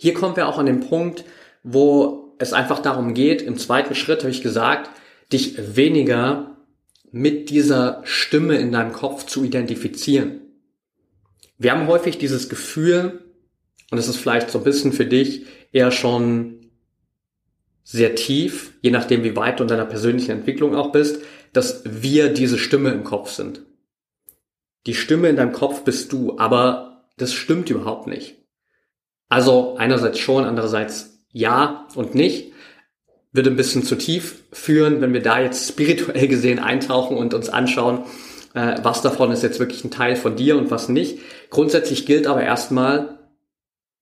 hier 0.00 0.14
kommen 0.14 0.34
wir 0.34 0.48
auch 0.48 0.56
an 0.56 0.64
den 0.64 0.80
Punkt, 0.80 1.24
wo 1.62 2.34
es 2.38 2.54
einfach 2.54 2.78
darum 2.78 3.12
geht, 3.12 3.42
im 3.42 3.58
zweiten 3.58 3.94
Schritt 3.94 4.20
habe 4.20 4.30
ich 4.30 4.40
gesagt, 4.40 4.90
dich 5.30 5.76
weniger 5.76 6.56
mit 7.12 7.50
dieser 7.50 8.00
Stimme 8.04 8.56
in 8.56 8.72
deinem 8.72 8.94
Kopf 8.94 9.26
zu 9.26 9.44
identifizieren. 9.44 10.40
Wir 11.58 11.72
haben 11.72 11.86
häufig 11.86 12.16
dieses 12.16 12.48
Gefühl, 12.48 13.26
und 13.90 13.98
es 13.98 14.08
ist 14.08 14.16
vielleicht 14.16 14.50
so 14.50 14.58
ein 14.58 14.64
bisschen 14.64 14.94
für 14.94 15.04
dich 15.04 15.44
eher 15.70 15.90
schon 15.90 16.70
sehr 17.84 18.14
tief, 18.14 18.72
je 18.80 18.92
nachdem 18.92 19.22
wie 19.22 19.36
weit 19.36 19.60
du 19.60 19.64
in 19.64 19.68
deiner 19.68 19.84
persönlichen 19.84 20.30
Entwicklung 20.30 20.74
auch 20.74 20.92
bist, 20.92 21.20
dass 21.52 21.82
wir 21.84 22.32
diese 22.32 22.56
Stimme 22.56 22.90
im 22.92 23.04
Kopf 23.04 23.32
sind. 23.32 23.66
Die 24.86 24.94
Stimme 24.94 25.28
in 25.28 25.36
deinem 25.36 25.52
Kopf 25.52 25.84
bist 25.84 26.10
du, 26.10 26.38
aber 26.38 27.04
das 27.18 27.34
stimmt 27.34 27.68
überhaupt 27.68 28.06
nicht. 28.06 28.39
Also 29.30 29.76
einerseits 29.78 30.18
schon, 30.18 30.44
andererseits 30.44 31.24
ja 31.32 31.86
und 31.94 32.14
nicht. 32.14 32.52
Würde 33.32 33.50
ein 33.50 33.56
bisschen 33.56 33.84
zu 33.84 33.96
tief 33.96 34.42
führen, 34.52 35.00
wenn 35.00 35.12
wir 35.12 35.22
da 35.22 35.40
jetzt 35.40 35.68
spirituell 35.68 36.26
gesehen 36.26 36.58
eintauchen 36.58 37.16
und 37.16 37.32
uns 37.32 37.48
anschauen, 37.48 38.04
äh, 38.54 38.78
was 38.82 39.02
davon 39.02 39.30
ist 39.30 39.44
jetzt 39.44 39.60
wirklich 39.60 39.84
ein 39.84 39.92
Teil 39.92 40.16
von 40.16 40.34
dir 40.34 40.58
und 40.58 40.72
was 40.72 40.88
nicht. 40.88 41.20
Grundsätzlich 41.48 42.06
gilt 42.06 42.26
aber 42.26 42.42
erstmal, 42.42 43.20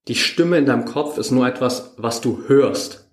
die 0.07 0.15
Stimme 0.15 0.57
in 0.57 0.65
deinem 0.65 0.85
Kopf 0.85 1.19
ist 1.19 1.29
nur 1.29 1.47
etwas, 1.47 1.93
was 1.97 2.21
du 2.21 2.45
hörst. 2.47 3.07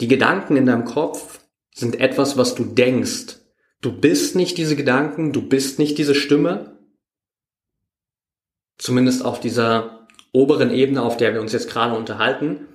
Die 0.00 0.06
Gedanken 0.06 0.56
in 0.56 0.66
deinem 0.66 0.84
Kopf 0.84 1.40
sind 1.74 1.98
etwas, 1.98 2.36
was 2.36 2.54
du 2.54 2.64
denkst. 2.64 3.38
Du 3.80 3.92
bist 3.92 4.36
nicht 4.36 4.56
diese 4.56 4.76
Gedanken, 4.76 5.32
du 5.32 5.42
bist 5.42 5.80
nicht 5.80 5.98
diese 5.98 6.14
Stimme. 6.14 6.78
Zumindest 8.78 9.24
auf 9.24 9.40
dieser 9.40 10.01
oberen 10.32 10.70
Ebene, 10.70 11.02
auf 11.02 11.16
der 11.16 11.34
wir 11.34 11.40
uns 11.40 11.52
jetzt 11.52 11.70
gerade 11.70 11.96
unterhalten. 11.96 12.68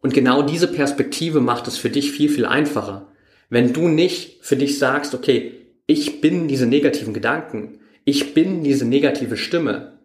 Und 0.00 0.14
genau 0.14 0.42
diese 0.42 0.68
Perspektive 0.68 1.40
macht 1.40 1.66
es 1.66 1.78
für 1.78 1.90
dich 1.90 2.12
viel, 2.12 2.28
viel 2.28 2.46
einfacher. 2.46 3.12
Wenn 3.50 3.72
du 3.72 3.88
nicht 3.88 4.38
für 4.42 4.56
dich 4.56 4.78
sagst, 4.78 5.14
okay, 5.14 5.52
ich 5.86 6.20
bin 6.20 6.48
diese 6.48 6.66
negativen 6.66 7.14
Gedanken, 7.14 7.80
ich 8.04 8.34
bin 8.34 8.62
diese 8.62 8.84
negative 8.84 9.36
Stimme, 9.36 9.98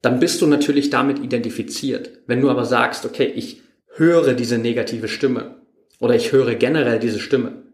dann 0.00 0.20
bist 0.20 0.40
du 0.40 0.46
natürlich 0.46 0.90
damit 0.90 1.18
identifiziert. 1.18 2.20
Wenn 2.26 2.40
du 2.40 2.50
aber 2.50 2.64
sagst, 2.64 3.04
okay, 3.04 3.26
ich 3.34 3.62
höre 3.96 4.34
diese 4.34 4.58
negative 4.58 5.08
Stimme 5.08 5.60
oder 5.98 6.14
ich 6.14 6.32
höre 6.32 6.54
generell 6.54 7.00
diese 7.00 7.18
Stimme 7.18 7.64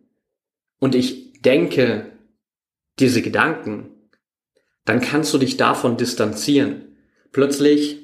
und 0.80 0.94
ich 0.94 1.34
denke 1.42 2.12
diese 2.98 3.20
Gedanken, 3.20 3.90
dann 4.86 5.00
kannst 5.00 5.34
du 5.34 5.38
dich 5.38 5.56
davon 5.58 5.96
distanzieren. 5.96 6.96
Plötzlich 7.32 8.03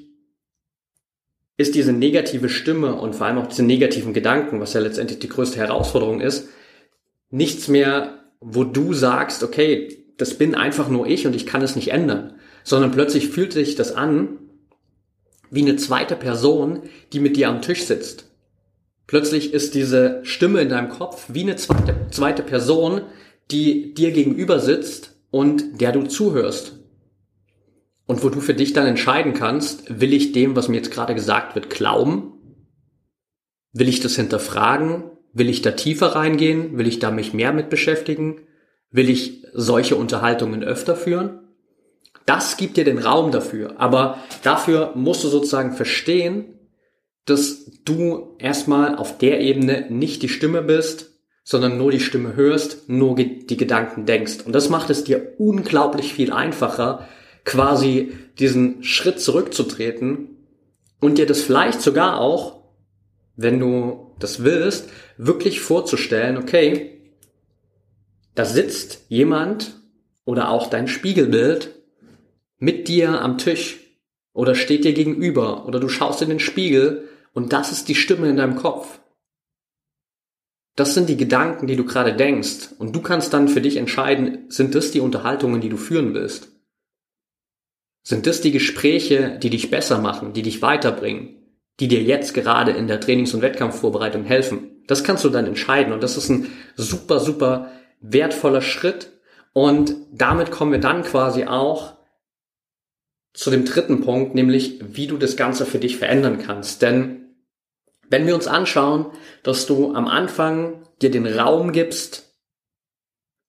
ist 1.61 1.75
diese 1.75 1.93
negative 1.93 2.49
Stimme 2.49 2.95
und 2.95 3.15
vor 3.15 3.27
allem 3.27 3.37
auch 3.37 3.47
diese 3.47 3.63
negativen 3.63 4.15
Gedanken, 4.15 4.61
was 4.61 4.73
ja 4.73 4.81
letztendlich 4.81 5.19
die 5.19 5.29
größte 5.29 5.59
Herausforderung 5.59 6.23
ist, 6.23 6.49
nichts 7.29 7.69
mehr, 7.69 8.25
wo 8.41 8.65
du 8.65 8.95
sagst, 8.95 9.43
okay, 9.43 10.07
das 10.17 10.39
bin 10.39 10.55
einfach 10.55 10.89
nur 10.89 11.07
ich 11.07 11.27
und 11.27 11.37
ich 11.37 11.45
kann 11.45 11.61
es 11.61 11.77
nicht 11.77 11.89
ändern, 11.89 12.33
sondern 12.65 12.93
plötzlich 12.93 13.29
fühlt 13.29 13.53
sich 13.53 13.75
das 13.75 13.93
an 13.95 14.39
wie 15.51 15.61
eine 15.61 15.77
zweite 15.77 16.17
Person, 16.17 16.83
die 17.13 17.21
mit 17.21 17.37
dir 17.37 17.51
am 17.51 17.61
Tisch 17.61 17.85
sitzt. 17.85 18.31
Plötzlich 19.07 19.53
ist 19.53 19.75
diese 19.75 20.21
Stimme 20.23 20.63
in 20.63 20.71
deinem 20.71 20.89
Kopf 20.89 21.27
wie 21.29 21.43
eine 21.43 21.57
zweite, 21.57 21.95
zweite 22.11 22.43
Person, 22.43 23.03
die 23.51 23.93
dir 23.93 24.13
gegenüber 24.13 24.61
sitzt 24.61 25.15
und 25.31 25.81
der 25.83 25.93
du 25.93 26.05
zuhörst. 26.05 26.80
Und 28.11 28.25
wo 28.25 28.29
du 28.29 28.41
für 28.41 28.55
dich 28.55 28.73
dann 28.73 28.89
entscheiden 28.89 29.35
kannst, 29.35 30.01
will 30.01 30.13
ich 30.13 30.33
dem, 30.33 30.57
was 30.57 30.67
mir 30.67 30.79
jetzt 30.79 30.91
gerade 30.91 31.15
gesagt 31.15 31.55
wird, 31.55 31.71
glauben? 31.71 32.33
Will 33.73 33.89
ich 33.89 34.01
das 34.01 34.17
hinterfragen? 34.17 35.05
Will 35.33 35.49
ich 35.49 35.63
da 35.63 35.71
tiefer 35.71 36.17
reingehen? 36.17 36.77
Will 36.77 36.89
ich 36.89 36.99
da 36.99 37.13
mich 37.13 37.35
mehr 37.35 37.53
mit 37.53 37.71
beschäftigen? 37.71 38.49
Will 38.91 39.09
ich 39.09 39.45
solche 39.53 39.95
Unterhaltungen 39.95 40.65
öfter 40.65 40.97
führen? 40.97 41.39
Das 42.27 42.57
gibt 42.57 42.79
dir 42.79 42.85
den 42.85 42.99
Raum 42.99 43.31
dafür. 43.31 43.75
Aber 43.79 44.19
dafür 44.43 44.91
musst 44.97 45.23
du 45.23 45.29
sozusagen 45.29 45.75
verstehen, 45.75 46.59
dass 47.27 47.71
du 47.85 48.35
erstmal 48.41 48.97
auf 48.97 49.19
der 49.19 49.41
Ebene 49.41 49.87
nicht 49.89 50.25
die 50.25 50.29
Stimme 50.29 50.63
bist, 50.63 51.13
sondern 51.45 51.79
nur 51.79 51.93
die 51.93 52.01
Stimme 52.01 52.35
hörst, 52.35 52.89
nur 52.89 53.15
die 53.15 53.57
Gedanken 53.57 54.05
denkst. 54.05 54.39
Und 54.45 54.53
das 54.53 54.69
macht 54.69 54.91
es 54.91 55.05
dir 55.05 55.35
unglaublich 55.39 56.13
viel 56.13 56.33
einfacher, 56.33 57.07
quasi 57.45 58.13
diesen 58.39 58.83
Schritt 58.83 59.21
zurückzutreten 59.21 60.37
und 61.01 61.19
dir 61.19 61.27
das 61.27 61.43
vielleicht 61.43 61.81
sogar 61.81 62.21
auch, 62.21 62.61
wenn 63.37 63.59
du 63.59 64.15
das 64.19 64.45
willst, 64.45 64.91
wirklich 65.17 65.61
vorzustellen, 65.61 66.37
okay, 66.37 67.01
da 68.35 68.45
sitzt 68.45 69.07
jemand 69.09 69.81
oder 70.25 70.51
auch 70.51 70.69
dein 70.69 70.89
Spiegelbild 70.89 71.75
mit 72.59 72.89
dir 72.89 73.21
am 73.21 73.39
Tisch 73.39 73.81
oder 74.33 74.55
steht 74.55 74.85
dir 74.85 74.93
gegenüber 74.93 75.67
oder 75.67 75.81
du 75.81 75.89
schaust 75.89 76.23
in 76.23 76.29
den 76.29 76.41
Spiegel 76.41 77.09
und 77.33 77.53
das 77.53 77.73
ist 77.73 77.89
die 77.89 77.95
Stimme 77.95 78.29
in 78.29 78.37
deinem 78.37 78.57
Kopf. 78.57 79.01
Das 80.77 80.95
sind 80.95 81.09
die 81.09 81.17
Gedanken, 81.17 81.67
die 81.67 81.77
du 81.77 81.85
gerade 81.85 82.15
denkst 82.15 82.69
und 82.79 82.95
du 82.95 83.01
kannst 83.01 83.33
dann 83.33 83.49
für 83.49 83.61
dich 83.61 83.77
entscheiden, 83.77 84.47
sind 84.49 84.75
das 84.75 84.93
die 84.93 85.01
Unterhaltungen, 85.01 85.61
die 85.61 85.69
du 85.69 85.77
führen 85.77 86.15
willst? 86.15 86.53
Sind 88.03 88.27
das 88.27 88.41
die 88.41 88.53
Gespräche, 88.53 89.39
die 89.39 89.51
dich 89.51 89.71
besser 89.71 89.99
machen, 89.99 90.33
die 90.33 90.43
dich 90.43 90.63
weiterbringen, 90.63 91.37
die 91.81 91.89
dir 91.89 92.03
jetzt 92.03 92.35
gerade 92.35 92.73
in 92.73 92.87
der 92.87 93.01
Trainings- 93.01 93.35
und 93.35 93.43
Wettkampfvorbereitung 93.43 94.25
helfen? 94.25 94.83
Das 94.87 95.05
kannst 95.05 95.25
du 95.25 95.29
dann 95.29 95.47
entscheiden 95.47 95.93
und 95.93 96.03
das 96.03 96.17
ist 96.17 96.29
ein 96.31 96.51
super, 96.77 97.21
super 97.21 97.71
wertvoller 98.01 98.63
Schritt 98.63 99.13
und 99.53 99.95
damit 100.13 100.51
kommen 100.51 100.73
wir 100.73 100.81
dann 100.81 101.03
quasi 101.03 101.45
auch 101.45 101.97
zu 103.33 103.51
dem 103.51 103.65
dritten 103.65 104.01
Punkt, 104.01 104.35
nämlich 104.35 104.81
wie 104.83 105.07
du 105.07 105.17
das 105.17 105.37
Ganze 105.37 105.67
für 105.67 105.79
dich 105.79 105.97
verändern 105.97 106.39
kannst. 106.39 106.83
Denn 106.83 107.37
wenn 108.09 108.27
wir 108.27 108.35
uns 108.35 108.49
anschauen, 108.49 109.07
dass 109.43 109.67
du 109.67 109.95
am 109.95 110.09
Anfang 110.09 110.83
dir 111.01 111.11
den 111.11 111.27
Raum 111.27 111.73
gibst, 111.73 112.35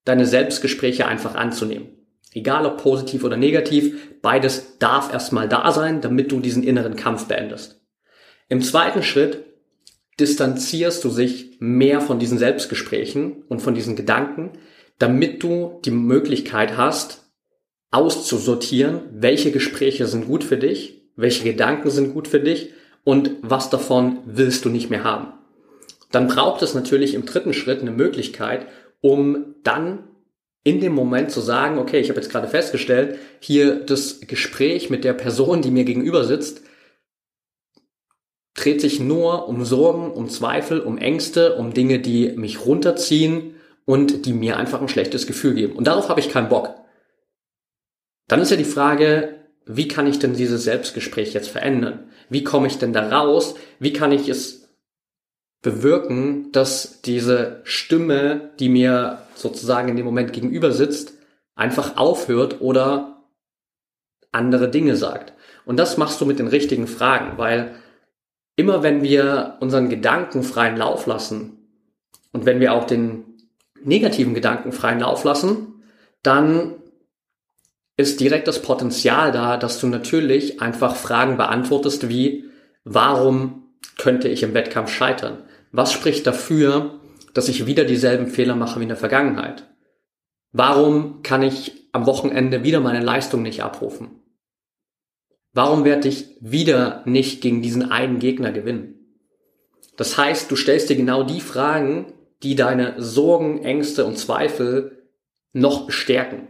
deine 0.05 0.25
Selbstgespräche 0.25 1.07
einfach 1.07 1.35
anzunehmen. 1.35 2.00
Egal 2.33 2.65
ob 2.65 2.81
positiv 2.81 3.23
oder 3.23 3.37
negativ, 3.37 4.19
beides 4.21 4.77
darf 4.79 5.11
erstmal 5.11 5.49
da 5.49 5.71
sein, 5.71 6.01
damit 6.01 6.31
du 6.31 6.39
diesen 6.39 6.63
inneren 6.63 6.95
Kampf 6.95 7.25
beendest. 7.25 7.81
Im 8.47 8.61
zweiten 8.61 9.03
Schritt 9.03 9.45
distanzierst 10.19 11.03
du 11.03 11.09
sich 11.09 11.57
mehr 11.59 11.99
von 11.99 12.19
diesen 12.19 12.37
Selbstgesprächen 12.37 13.43
und 13.49 13.61
von 13.61 13.73
diesen 13.73 13.95
Gedanken, 13.95 14.51
damit 14.99 15.43
du 15.43 15.79
die 15.83 15.91
Möglichkeit 15.91 16.77
hast, 16.77 17.31
auszusortieren, 17.91 19.01
welche 19.11 19.51
Gespräche 19.51 20.07
sind 20.07 20.27
gut 20.27 20.43
für 20.43 20.57
dich, 20.57 21.01
welche 21.15 21.43
Gedanken 21.43 21.89
sind 21.89 22.13
gut 22.13 22.27
für 22.27 22.39
dich 22.39 22.71
und 23.03 23.31
was 23.41 23.69
davon 23.69 24.19
willst 24.25 24.63
du 24.63 24.69
nicht 24.69 24.89
mehr 24.89 25.03
haben. 25.03 25.33
Dann 26.11 26.27
braucht 26.27 26.61
es 26.61 26.73
natürlich 26.73 27.13
im 27.13 27.25
dritten 27.25 27.53
Schritt 27.53 27.81
eine 27.81 27.91
Möglichkeit, 27.91 28.67
um 29.01 29.55
dann 29.63 30.03
in 30.63 30.79
dem 30.79 30.93
Moment 30.93 31.31
zu 31.31 31.41
sagen, 31.41 31.79
okay, 31.79 31.99
ich 31.99 32.09
habe 32.09 32.19
jetzt 32.19 32.31
gerade 32.31 32.47
festgestellt, 32.47 33.17
hier 33.39 33.75
das 33.75 34.21
Gespräch 34.21 34.89
mit 34.89 35.03
der 35.03 35.13
Person, 35.13 35.61
die 35.61 35.71
mir 35.71 35.85
gegenüber 35.85 36.23
sitzt, 36.23 36.61
dreht 38.53 38.81
sich 38.81 38.99
nur 38.99 39.47
um 39.47 39.65
Sorgen, 39.65 40.11
um 40.11 40.29
Zweifel, 40.29 40.81
um 40.81 40.97
Ängste, 40.97 41.55
um 41.55 41.73
Dinge, 41.73 41.99
die 41.99 42.33
mich 42.33 42.65
runterziehen 42.65 43.55
und 43.85 44.25
die 44.25 44.33
mir 44.33 44.57
einfach 44.57 44.81
ein 44.81 44.89
schlechtes 44.89 45.25
Gefühl 45.25 45.55
geben. 45.55 45.75
Und 45.75 45.87
darauf 45.87 46.09
habe 46.09 46.19
ich 46.19 46.29
keinen 46.29 46.49
Bock. 46.49 46.75
Dann 48.27 48.41
ist 48.41 48.51
ja 48.51 48.57
die 48.57 48.63
Frage, 48.63 49.35
wie 49.65 49.87
kann 49.87 50.07
ich 50.07 50.19
denn 50.19 50.33
dieses 50.33 50.63
Selbstgespräch 50.63 51.33
jetzt 51.33 51.49
verändern? 51.49 52.11
Wie 52.29 52.43
komme 52.43 52.67
ich 52.67 52.77
denn 52.77 52.93
da 52.93 53.09
raus? 53.09 53.55
Wie 53.79 53.93
kann 53.93 54.11
ich 54.11 54.29
es 54.29 54.60
bewirken, 55.61 56.51
dass 56.51 57.01
diese 57.01 57.61
Stimme, 57.63 58.51
die 58.59 58.69
mir 58.69 59.19
sozusagen 59.35 59.89
in 59.89 59.95
dem 59.95 60.05
Moment 60.05 60.33
gegenüber 60.33 60.71
sitzt, 60.71 61.13
einfach 61.55 61.97
aufhört 61.97 62.61
oder 62.61 63.23
andere 64.31 64.69
Dinge 64.69 64.95
sagt. 64.95 65.33
Und 65.65 65.77
das 65.77 65.97
machst 65.97 66.19
du 66.19 66.25
mit 66.25 66.39
den 66.39 66.47
richtigen 66.47 66.87
Fragen, 66.87 67.37
weil 67.37 67.75
immer 68.55 68.83
wenn 68.83 69.03
wir 69.03 69.57
unseren 69.59 69.89
Gedanken 69.89 70.43
freien 70.43 70.77
Lauf 70.77 71.05
lassen 71.05 71.57
und 72.31 72.45
wenn 72.45 72.59
wir 72.59 72.73
auch 72.73 72.85
den 72.85 73.25
negativen 73.83 74.33
Gedanken 74.33 74.71
freien 74.71 74.99
Lauf 74.99 75.23
lassen, 75.23 75.83
dann 76.23 76.75
ist 77.97 78.19
direkt 78.19 78.47
das 78.47 78.61
Potenzial 78.61 79.31
da, 79.31 79.57
dass 79.57 79.79
du 79.79 79.87
natürlich 79.87 80.61
einfach 80.61 80.95
Fragen 80.95 81.37
beantwortest 81.37 82.09
wie, 82.09 82.45
warum 82.83 83.67
könnte 83.97 84.27
ich 84.27 84.43
im 84.43 84.53
Wettkampf 84.53 84.91
scheitern? 84.91 85.43
Was 85.71 85.93
spricht 85.93 86.27
dafür, 86.27 86.99
dass 87.33 87.47
ich 87.47 87.65
wieder 87.65 87.85
dieselben 87.85 88.27
Fehler 88.27 88.55
mache 88.55 88.79
wie 88.79 88.83
in 88.83 88.89
der 88.89 88.97
Vergangenheit? 88.97 89.67
Warum 90.51 91.21
kann 91.23 91.41
ich 91.43 91.87
am 91.93 92.05
Wochenende 92.05 92.63
wieder 92.63 92.81
meine 92.81 93.03
Leistung 93.03 93.41
nicht 93.41 93.63
abrufen? 93.63 94.21
Warum 95.53 95.85
werde 95.85 96.07
ich 96.07 96.37
wieder 96.39 97.03
nicht 97.05 97.41
gegen 97.41 97.61
diesen 97.61 97.91
einen 97.91 98.19
Gegner 98.19 98.51
gewinnen? 98.51 99.17
Das 99.97 100.17
heißt, 100.17 100.49
du 100.51 100.55
stellst 100.55 100.89
dir 100.89 100.95
genau 100.95 101.23
die 101.23 101.41
Fragen, 101.41 102.13
die 102.43 102.55
deine 102.55 102.95
Sorgen, 102.97 103.63
Ängste 103.63 104.05
und 104.05 104.17
Zweifel 104.17 105.07
noch 105.53 105.85
bestärken. 105.85 106.47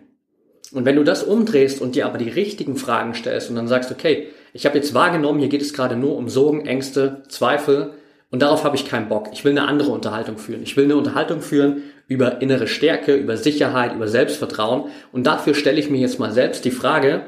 Und 0.72 0.86
wenn 0.86 0.96
du 0.96 1.04
das 1.04 1.24
umdrehst 1.24 1.82
und 1.82 1.96
dir 1.96 2.06
aber 2.06 2.18
die 2.18 2.30
richtigen 2.30 2.78
Fragen 2.78 3.13
stellst 3.13 3.50
und 3.50 3.56
dann 3.56 3.68
sagst, 3.68 3.92
okay, 3.92 4.30
ich 4.54 4.66
habe 4.66 4.78
jetzt 4.78 4.94
wahrgenommen, 4.94 5.40
hier 5.40 5.50
geht 5.50 5.62
es 5.62 5.74
gerade 5.74 5.96
nur 5.96 6.16
um 6.16 6.30
Sorgen, 6.30 6.66
Ängste, 6.66 7.24
Zweifel 7.28 7.94
und 8.31 8.41
darauf 8.41 8.63
habe 8.63 8.75
ich 8.75 8.88
keinen 8.88 9.09
Bock. 9.09 9.29
Ich 9.33 9.45
will 9.45 9.51
eine 9.51 9.67
andere 9.67 9.91
Unterhaltung 9.91 10.38
führen. 10.38 10.63
Ich 10.63 10.75
will 10.77 10.85
eine 10.85 10.95
Unterhaltung 10.95 11.41
führen 11.41 11.83
über 12.07 12.41
innere 12.41 12.67
Stärke, 12.67 13.13
über 13.15 13.38
Sicherheit, 13.38 13.93
über 13.93 14.07
Selbstvertrauen 14.07 14.89
und 15.11 15.27
dafür 15.27 15.53
stelle 15.53 15.79
ich 15.79 15.89
mir 15.89 16.00
jetzt 16.00 16.17
mal 16.17 16.31
selbst 16.31 16.65
die 16.65 16.71
Frage, 16.71 17.27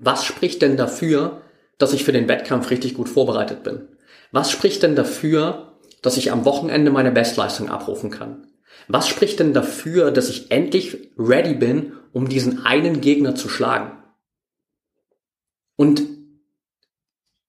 was 0.00 0.24
spricht 0.24 0.60
denn 0.62 0.76
dafür, 0.76 1.40
dass 1.78 1.92
ich 1.92 2.04
für 2.04 2.12
den 2.12 2.28
Wettkampf 2.28 2.70
richtig 2.70 2.94
gut 2.94 3.08
vorbereitet 3.08 3.62
bin? 3.62 3.88
Was 4.32 4.50
spricht 4.50 4.82
denn 4.82 4.96
dafür, 4.96 5.72
dass 6.02 6.16
ich 6.16 6.32
am 6.32 6.44
Wochenende 6.44 6.90
meine 6.90 7.12
Bestleistung 7.12 7.70
abrufen 7.70 8.10
kann? 8.10 8.48
Was 8.88 9.08
spricht 9.08 9.40
denn 9.40 9.54
dafür, 9.54 10.10
dass 10.10 10.28
ich 10.28 10.50
endlich 10.50 11.12
ready 11.16 11.54
bin, 11.54 11.92
um 12.12 12.28
diesen 12.28 12.66
einen 12.66 13.00
Gegner 13.00 13.34
zu 13.34 13.48
schlagen? 13.48 13.92
Und 15.76 16.02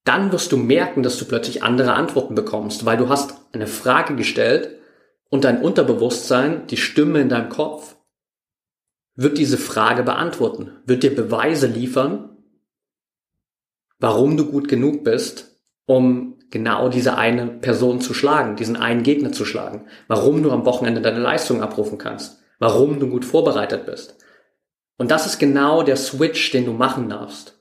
dann 0.06 0.32
wirst 0.32 0.52
du 0.52 0.58
merken, 0.58 1.04
dass 1.04 1.18
du 1.18 1.26
plötzlich 1.26 1.64
andere 1.64 1.94
Antworten 1.94 2.36
bekommst, 2.36 2.86
weil 2.86 2.96
du 2.96 3.10
hast 3.10 3.36
eine 3.52 3.68
Frage 3.68 4.16
gestellt 4.16 4.80
und 5.30 5.44
dein 5.44 5.62
Unterbewusstsein, 5.62 6.68
die 6.68 6.78
Stimme 6.78 7.20
in 7.20 7.30
deinem 7.30 7.50
Kopf, 7.50 7.96
wird 9.16 9.38
diese 9.38 9.58
Frage 9.58 10.04
beantworten, 10.04 10.72
wird 10.86 11.04
dir 11.04 11.16
Beweise 11.16 11.68
liefern, 11.68 12.38
warum 14.00 14.38
du 14.38 14.46
gut 14.46 14.68
genug 14.68 15.04
bist, 15.04 15.60
um 15.88 16.38
genau 16.52 16.90
diese 16.90 17.18
eine 17.18 17.48
Person 17.48 18.00
zu 18.00 18.14
schlagen, 18.14 18.56
diesen 18.56 18.76
einen 18.76 19.04
Gegner 19.04 19.32
zu 19.32 19.44
schlagen, 19.44 19.88
warum 20.08 20.44
du 20.44 20.52
am 20.52 20.66
Wochenende 20.66 21.02
deine 21.02 21.20
Leistung 21.20 21.62
abrufen 21.62 21.98
kannst, 21.98 22.42
warum 22.60 23.00
du 23.00 23.10
gut 23.10 23.26
vorbereitet 23.26 23.86
bist. 23.86 24.18
Und 24.98 25.12
das 25.12 25.26
ist 25.26 25.40
genau 25.40 25.82
der 25.82 25.98
Switch, 25.98 26.52
den 26.52 26.66
du 26.66 26.74
machen 26.74 27.10
darfst. 27.10 27.60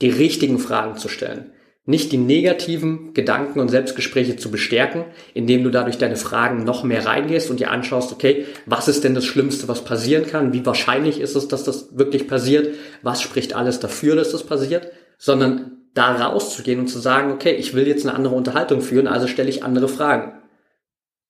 Die 0.00 0.10
richtigen 0.10 0.58
Fragen 0.58 0.96
zu 0.96 1.08
stellen. 1.08 1.52
Nicht 1.88 2.10
die 2.10 2.18
negativen 2.18 3.14
Gedanken 3.14 3.60
und 3.60 3.68
Selbstgespräche 3.68 4.36
zu 4.36 4.50
bestärken, 4.50 5.04
indem 5.34 5.62
du 5.62 5.70
dadurch 5.70 5.98
deine 5.98 6.16
Fragen 6.16 6.64
noch 6.64 6.82
mehr 6.82 7.06
reingehst 7.06 7.48
und 7.48 7.60
dir 7.60 7.70
anschaust, 7.70 8.12
okay, 8.12 8.44
was 8.66 8.88
ist 8.88 9.04
denn 9.04 9.14
das 9.14 9.24
Schlimmste, 9.24 9.68
was 9.68 9.84
passieren 9.84 10.26
kann? 10.26 10.52
Wie 10.52 10.66
wahrscheinlich 10.66 11.20
ist 11.20 11.36
es, 11.36 11.46
dass 11.46 11.62
das 11.62 11.96
wirklich 11.96 12.26
passiert? 12.26 12.74
Was 13.02 13.22
spricht 13.22 13.54
alles 13.54 13.78
dafür, 13.78 14.16
dass 14.16 14.32
das 14.32 14.42
passiert? 14.42 14.90
Sondern 15.16 15.76
da 15.94 16.12
rauszugehen 16.16 16.80
und 16.80 16.88
zu 16.88 16.98
sagen, 16.98 17.32
okay, 17.32 17.52
ich 17.52 17.72
will 17.72 17.86
jetzt 17.86 18.04
eine 18.04 18.16
andere 18.16 18.34
Unterhaltung 18.34 18.80
führen, 18.80 19.06
also 19.06 19.28
stelle 19.28 19.48
ich 19.48 19.62
andere 19.62 19.88
Fragen. 19.88 20.42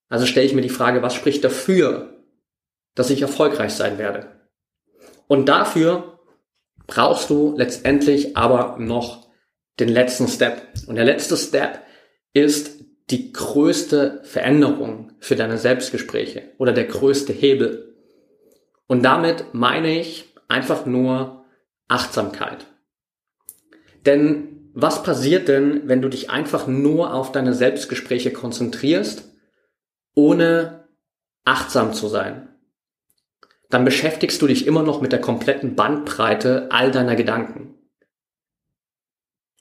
Also 0.08 0.24
stelle 0.24 0.46
ich 0.46 0.54
mir 0.54 0.62
die 0.62 0.70
Frage, 0.70 1.02
was 1.02 1.14
spricht 1.14 1.44
dafür, 1.44 2.14
dass 2.94 3.10
ich 3.10 3.20
erfolgreich 3.20 3.74
sein 3.74 3.98
werde? 3.98 4.26
Und 5.28 5.48
dafür 5.50 6.15
brauchst 6.86 7.30
du 7.30 7.54
letztendlich 7.56 8.36
aber 8.36 8.76
noch 8.78 9.28
den 9.78 9.88
letzten 9.88 10.28
Step. 10.28 10.62
Und 10.86 10.96
der 10.96 11.04
letzte 11.04 11.36
Step 11.36 11.80
ist 12.32 12.84
die 13.10 13.32
größte 13.32 14.20
Veränderung 14.24 15.12
für 15.18 15.36
deine 15.36 15.58
Selbstgespräche 15.58 16.52
oder 16.58 16.72
der 16.72 16.84
größte 16.84 17.32
Hebel. 17.32 17.94
Und 18.86 19.02
damit 19.02 19.52
meine 19.52 20.00
ich 20.00 20.32
einfach 20.48 20.86
nur 20.86 21.44
Achtsamkeit. 21.88 22.66
Denn 24.04 24.70
was 24.74 25.02
passiert 25.02 25.48
denn, 25.48 25.88
wenn 25.88 26.02
du 26.02 26.08
dich 26.08 26.30
einfach 26.30 26.66
nur 26.66 27.14
auf 27.14 27.32
deine 27.32 27.54
Selbstgespräche 27.54 28.32
konzentrierst, 28.32 29.24
ohne 30.14 30.88
achtsam 31.44 31.94
zu 31.94 32.08
sein? 32.08 32.45
Dann 33.70 33.84
beschäftigst 33.84 34.40
du 34.40 34.46
dich 34.46 34.66
immer 34.66 34.82
noch 34.82 35.00
mit 35.00 35.12
der 35.12 35.20
kompletten 35.20 35.74
Bandbreite 35.74 36.68
all 36.70 36.90
deiner 36.90 37.16
Gedanken. 37.16 37.74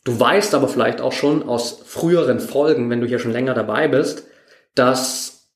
Du 0.04 0.20
weißt 0.20 0.54
aber 0.54 0.68
vielleicht 0.68 1.02
auch 1.02 1.13
schon 1.13 1.44
aus 1.44 1.82
früheren 1.86 2.39
Folgen, 2.39 2.89
wenn 2.89 3.02
du 3.02 3.08
hier 3.08 3.20
schon 3.20 3.32
länger 3.32 3.56
dabei 3.56 3.88
bist, 3.88 4.28
dass 4.76 5.52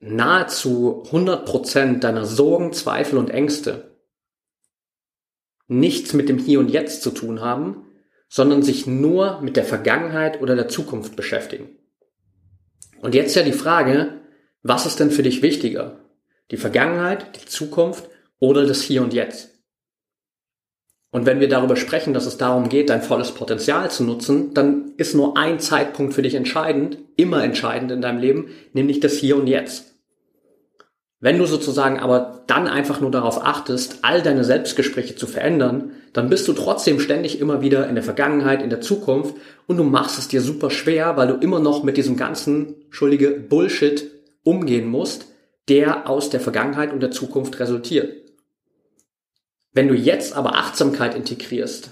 nahezu 0.00 1.02
100% 1.10 2.00
deiner 2.00 2.24
Sorgen, 2.24 2.72
Zweifel 2.72 3.18
und 3.18 3.30
Ängste 3.30 3.94
nichts 5.66 6.12
mit 6.12 6.28
dem 6.28 6.38
Hier 6.38 6.60
und 6.60 6.68
Jetzt 6.68 7.02
zu 7.02 7.10
tun 7.10 7.40
haben, 7.40 7.86
sondern 8.28 8.62
sich 8.62 8.86
nur 8.86 9.40
mit 9.40 9.56
der 9.56 9.64
Vergangenheit 9.64 10.40
oder 10.40 10.56
der 10.56 10.68
Zukunft 10.68 11.16
beschäftigen. 11.16 11.78
Und 13.00 13.14
jetzt 13.14 13.34
ja 13.34 13.42
die 13.42 13.52
Frage, 13.52 14.20
was 14.62 14.86
ist 14.86 15.00
denn 15.00 15.10
für 15.10 15.22
dich 15.22 15.42
wichtiger? 15.42 16.03
Die 16.50 16.56
Vergangenheit, 16.56 17.40
die 17.40 17.46
Zukunft 17.46 18.08
oder 18.38 18.66
das 18.66 18.82
Hier 18.82 19.02
und 19.02 19.14
Jetzt? 19.14 19.50
Und 21.10 21.26
wenn 21.26 21.38
wir 21.38 21.48
darüber 21.48 21.76
sprechen, 21.76 22.12
dass 22.12 22.26
es 22.26 22.38
darum 22.38 22.68
geht, 22.68 22.90
dein 22.90 23.00
volles 23.00 23.30
Potenzial 23.30 23.88
zu 23.90 24.02
nutzen, 24.02 24.52
dann 24.52 24.94
ist 24.96 25.14
nur 25.14 25.36
ein 25.36 25.60
Zeitpunkt 25.60 26.12
für 26.12 26.22
dich 26.22 26.34
entscheidend, 26.34 26.98
immer 27.16 27.44
entscheidend 27.44 27.92
in 27.92 28.02
deinem 28.02 28.18
Leben, 28.18 28.48
nämlich 28.72 28.98
das 28.98 29.12
Hier 29.14 29.36
und 29.36 29.46
Jetzt. 29.46 29.94
Wenn 31.20 31.38
du 31.38 31.46
sozusagen 31.46 32.00
aber 32.00 32.42
dann 32.48 32.66
einfach 32.66 33.00
nur 33.00 33.10
darauf 33.10 33.42
achtest, 33.42 34.00
all 34.02 34.22
deine 34.22 34.44
Selbstgespräche 34.44 35.14
zu 35.14 35.26
verändern, 35.26 35.92
dann 36.12 36.28
bist 36.28 36.46
du 36.48 36.52
trotzdem 36.52 37.00
ständig 37.00 37.40
immer 37.40 37.62
wieder 37.62 37.88
in 37.88 37.94
der 37.94 38.04
Vergangenheit, 38.04 38.60
in 38.60 38.68
der 38.68 38.80
Zukunft 38.80 39.36
und 39.66 39.76
du 39.76 39.84
machst 39.84 40.18
es 40.18 40.28
dir 40.28 40.40
super 40.40 40.68
schwer, 40.68 41.16
weil 41.16 41.28
du 41.28 41.34
immer 41.34 41.60
noch 41.60 41.82
mit 41.82 41.96
diesem 41.96 42.16
ganzen, 42.16 42.74
schuldige 42.90 43.30
Bullshit 43.30 44.10
umgehen 44.42 44.88
musst, 44.88 45.26
der 45.68 46.08
aus 46.08 46.30
der 46.30 46.40
Vergangenheit 46.40 46.92
und 46.92 47.00
der 47.00 47.10
Zukunft 47.10 47.58
resultiert. 47.58 48.24
Wenn 49.72 49.88
du 49.88 49.94
jetzt 49.94 50.34
aber 50.34 50.56
Achtsamkeit 50.56 51.14
integrierst, 51.14 51.90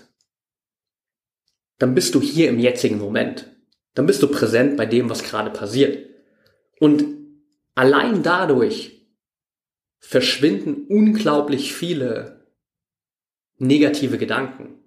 dann 1.78 1.94
bist 1.94 2.14
du 2.14 2.20
hier 2.20 2.48
im 2.48 2.58
jetzigen 2.58 2.98
Moment. 2.98 3.50
Dann 3.94 4.06
bist 4.06 4.22
du 4.22 4.28
präsent 4.28 4.76
bei 4.76 4.86
dem, 4.86 5.10
was 5.10 5.24
gerade 5.24 5.50
passiert. 5.50 6.08
Und 6.78 7.04
allein 7.74 8.22
dadurch 8.22 9.06
verschwinden 9.98 10.86
unglaublich 10.88 11.74
viele 11.74 12.46
negative 13.58 14.18
Gedanken. 14.18 14.78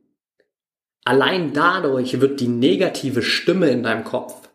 Allein 1.04 1.54
dadurch 1.54 2.19
wird 2.19 2.39
die 2.39 2.48
negative 2.48 3.21
Stimme 3.21 3.69
in 3.69 3.84
deinem 3.84 4.04
Kopf 4.04 4.50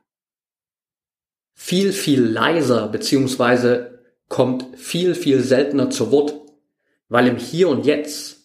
viel, 1.54 1.92
viel 1.92 2.22
leiser 2.22 2.88
beziehungsweise 2.88 3.89
kommt 4.30 4.78
viel, 4.78 5.14
viel 5.14 5.42
seltener 5.42 5.90
zu 5.90 6.10
Wort, 6.10 6.40
weil 7.08 7.26
im 7.26 7.36
Hier 7.36 7.68
und 7.68 7.84
Jetzt 7.84 8.38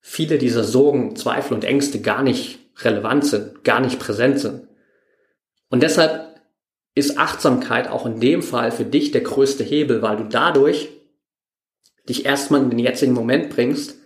viele 0.00 0.36
dieser 0.36 0.64
Sorgen, 0.64 1.16
Zweifel 1.16 1.54
und 1.54 1.64
Ängste 1.64 2.02
gar 2.02 2.22
nicht 2.22 2.58
relevant 2.80 3.24
sind, 3.24 3.64
gar 3.64 3.80
nicht 3.80 3.98
präsent 3.98 4.40
sind. 4.40 4.68
Und 5.70 5.82
deshalb 5.82 6.40
ist 6.94 7.16
Achtsamkeit 7.16 7.88
auch 7.88 8.04
in 8.04 8.20
dem 8.20 8.42
Fall 8.42 8.70
für 8.70 8.84
dich 8.84 9.12
der 9.12 9.22
größte 9.22 9.64
Hebel, 9.64 10.02
weil 10.02 10.16
du 10.16 10.24
dadurch 10.24 10.90
dich 12.08 12.26
erstmal 12.26 12.62
in 12.62 12.70
den 12.70 12.78
jetzigen 12.80 13.14
Moment 13.14 13.50
bringst, 13.50 13.96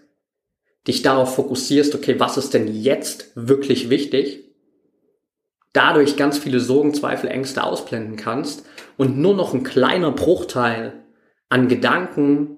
dich 0.87 1.03
darauf 1.03 1.35
fokussierst, 1.35 1.95
okay, 1.95 2.21
was 2.21 2.37
ist 2.37 2.55
denn 2.55 2.69
jetzt 2.69 3.33
wirklich 3.35 3.91
wichtig? 3.91 4.48
Dadurch 5.72 6.16
ganz 6.16 6.38
viele 6.38 6.61
Sorgen, 6.61 6.94
Zweifel, 6.94 7.28
Ängste 7.28 7.62
ausblenden 7.62 8.16
kannst 8.16 8.66
und 8.96 9.18
nur 9.18 9.35
noch 9.35 9.54
ein 9.54 9.64
kleiner 9.64 10.11
Bruchteil 10.11 10.92
an 11.48 11.68
Gedanken 11.68 12.57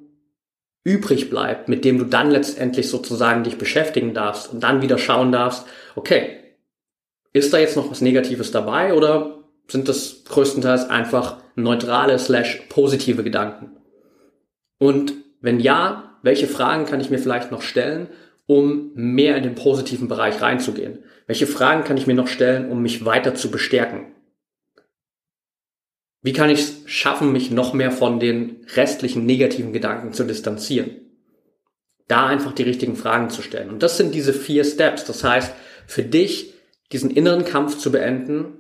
übrig 0.85 1.29
bleibt, 1.29 1.69
mit 1.69 1.85
dem 1.85 1.99
du 1.99 2.05
dann 2.05 2.31
letztendlich 2.31 2.89
sozusagen 2.89 3.45
dich 3.45 3.59
beschäftigen 3.59 4.15
darfst 4.15 4.53
und 4.53 4.63
dann 4.63 4.83
wieder 4.83 4.99
schauen 4.99 5.33
darfst, 5.33 5.67
okay, 5.95 6.39
ist 7.33 7.53
da 7.53 7.59
jetzt 7.59 7.77
noch 7.77 7.91
was 7.91 8.01
Negatives 8.01 8.51
dabei 8.51 8.95
oder 8.95 9.45
sind 9.69 9.89
das 9.89 10.25
größtenteils 10.25 10.89
einfach 10.91 11.37
neutrale 11.55 12.19
slash 12.19 12.63
positive 12.69 13.23
Gedanken? 13.23 13.77
Und 14.79 15.13
wenn 15.41 15.61
ja, 15.61 16.19
welche 16.23 16.49
Fragen 16.49 16.87
kann 16.87 17.01
ich 17.01 17.11
mir 17.11 17.19
vielleicht 17.19 17.51
noch 17.51 17.63
stellen, 17.63 18.09
um 18.47 18.91
mehr 18.95 19.37
in 19.37 19.45
den 19.45 19.55
positiven 19.55 20.09
Bereich 20.09 20.41
reinzugehen? 20.43 21.05
Welche 21.31 21.47
Fragen 21.47 21.85
kann 21.85 21.97
ich 21.97 22.09
mir 22.09 22.15
noch 22.15 22.27
stellen, 22.27 22.73
um 22.73 22.83
mich 22.83 23.05
weiter 23.05 23.37
zu 23.37 23.53
bestärken? 23.53 24.17
Wie 26.23 26.33
kann 26.33 26.51
ich 26.51 26.59
es 26.59 26.83
schaffen, 26.87 27.31
mich 27.31 27.53
noch 27.53 27.73
mehr 27.73 27.93
von 27.93 28.19
den 28.19 28.67
restlichen 28.75 29.27
negativen 29.27 29.73
Gedanken 29.73 30.13
zu 30.13 30.25
distanzieren? 30.25 30.91
Da 32.09 32.27
einfach 32.27 32.53
die 32.53 32.65
richtigen 32.65 32.97
Fragen 32.97 33.31
zu 33.31 33.43
stellen. 33.43 33.71
Und 33.71 33.85
das 33.85 33.97
sind 33.97 34.13
diese 34.13 34.33
vier 34.33 34.65
Steps. 34.65 35.05
Das 35.05 35.23
heißt, 35.23 35.55
für 35.87 36.03
dich 36.03 36.53
diesen 36.91 37.13
inneren 37.13 37.45
Kampf 37.45 37.79
zu 37.79 37.93
beenden, 37.93 38.57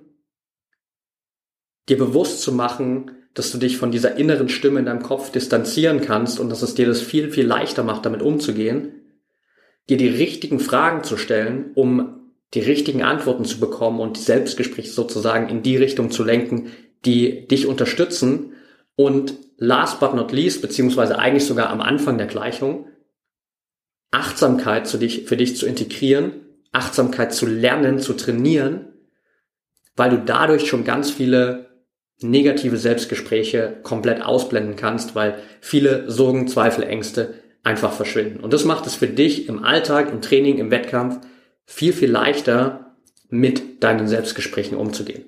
dir 1.88 1.98
bewusst 1.98 2.40
zu 2.40 2.52
machen, 2.52 3.10
dass 3.34 3.50
du 3.50 3.58
dich 3.58 3.78
von 3.78 3.90
dieser 3.90 4.14
inneren 4.14 4.48
Stimme 4.48 4.78
in 4.78 4.86
deinem 4.86 5.02
Kopf 5.02 5.32
distanzieren 5.32 6.02
kannst 6.02 6.38
und 6.38 6.50
dass 6.50 6.62
es 6.62 6.76
dir 6.76 6.86
das 6.86 7.00
viel, 7.00 7.32
viel 7.32 7.48
leichter 7.48 7.82
macht, 7.82 8.06
damit 8.06 8.22
umzugehen, 8.22 8.92
dir 9.88 9.96
die 9.96 10.06
richtigen 10.06 10.60
Fragen 10.60 11.02
zu 11.02 11.16
stellen, 11.16 11.72
um 11.74 12.19
die 12.54 12.60
richtigen 12.60 13.02
Antworten 13.02 13.44
zu 13.44 13.60
bekommen 13.60 14.00
und 14.00 14.18
Selbstgespräche 14.18 14.90
sozusagen 14.90 15.48
in 15.48 15.62
die 15.62 15.76
Richtung 15.76 16.10
zu 16.10 16.24
lenken, 16.24 16.72
die 17.04 17.46
dich 17.46 17.66
unterstützen. 17.66 18.54
Und 18.96 19.34
last 19.56 20.00
but 20.00 20.14
not 20.14 20.32
least, 20.32 20.60
beziehungsweise 20.62 21.18
eigentlich 21.18 21.46
sogar 21.46 21.70
am 21.70 21.80
Anfang 21.80 22.18
der 22.18 22.26
Gleichung, 22.26 22.86
Achtsamkeit 24.10 24.86
zu 24.86 24.98
dich, 24.98 25.24
für 25.26 25.36
dich 25.36 25.56
zu 25.56 25.66
integrieren, 25.66 26.32
Achtsamkeit 26.72 27.32
zu 27.32 27.46
lernen, 27.46 27.98
zu 27.98 28.14
trainieren, 28.14 28.86
weil 29.96 30.10
du 30.10 30.18
dadurch 30.18 30.66
schon 30.66 30.84
ganz 30.84 31.10
viele 31.10 31.70
negative 32.20 32.76
Selbstgespräche 32.76 33.78
komplett 33.82 34.22
ausblenden 34.22 34.76
kannst, 34.76 35.14
weil 35.14 35.38
viele 35.60 36.10
Sorgen, 36.10 36.48
Zweifel, 36.48 36.84
Ängste 36.84 37.34
einfach 37.62 37.92
verschwinden. 37.92 38.40
Und 38.40 38.52
das 38.52 38.64
macht 38.64 38.86
es 38.86 38.94
für 38.94 39.06
dich 39.06 39.48
im 39.48 39.64
Alltag, 39.64 40.10
im 40.10 40.20
Training, 40.20 40.58
im 40.58 40.70
Wettkampf 40.70 41.20
viel, 41.66 41.92
viel 41.92 42.10
leichter, 42.10 42.96
mit 43.28 43.82
deinen 43.84 44.08
Selbstgesprächen 44.08 44.76
umzugehen. 44.76 45.24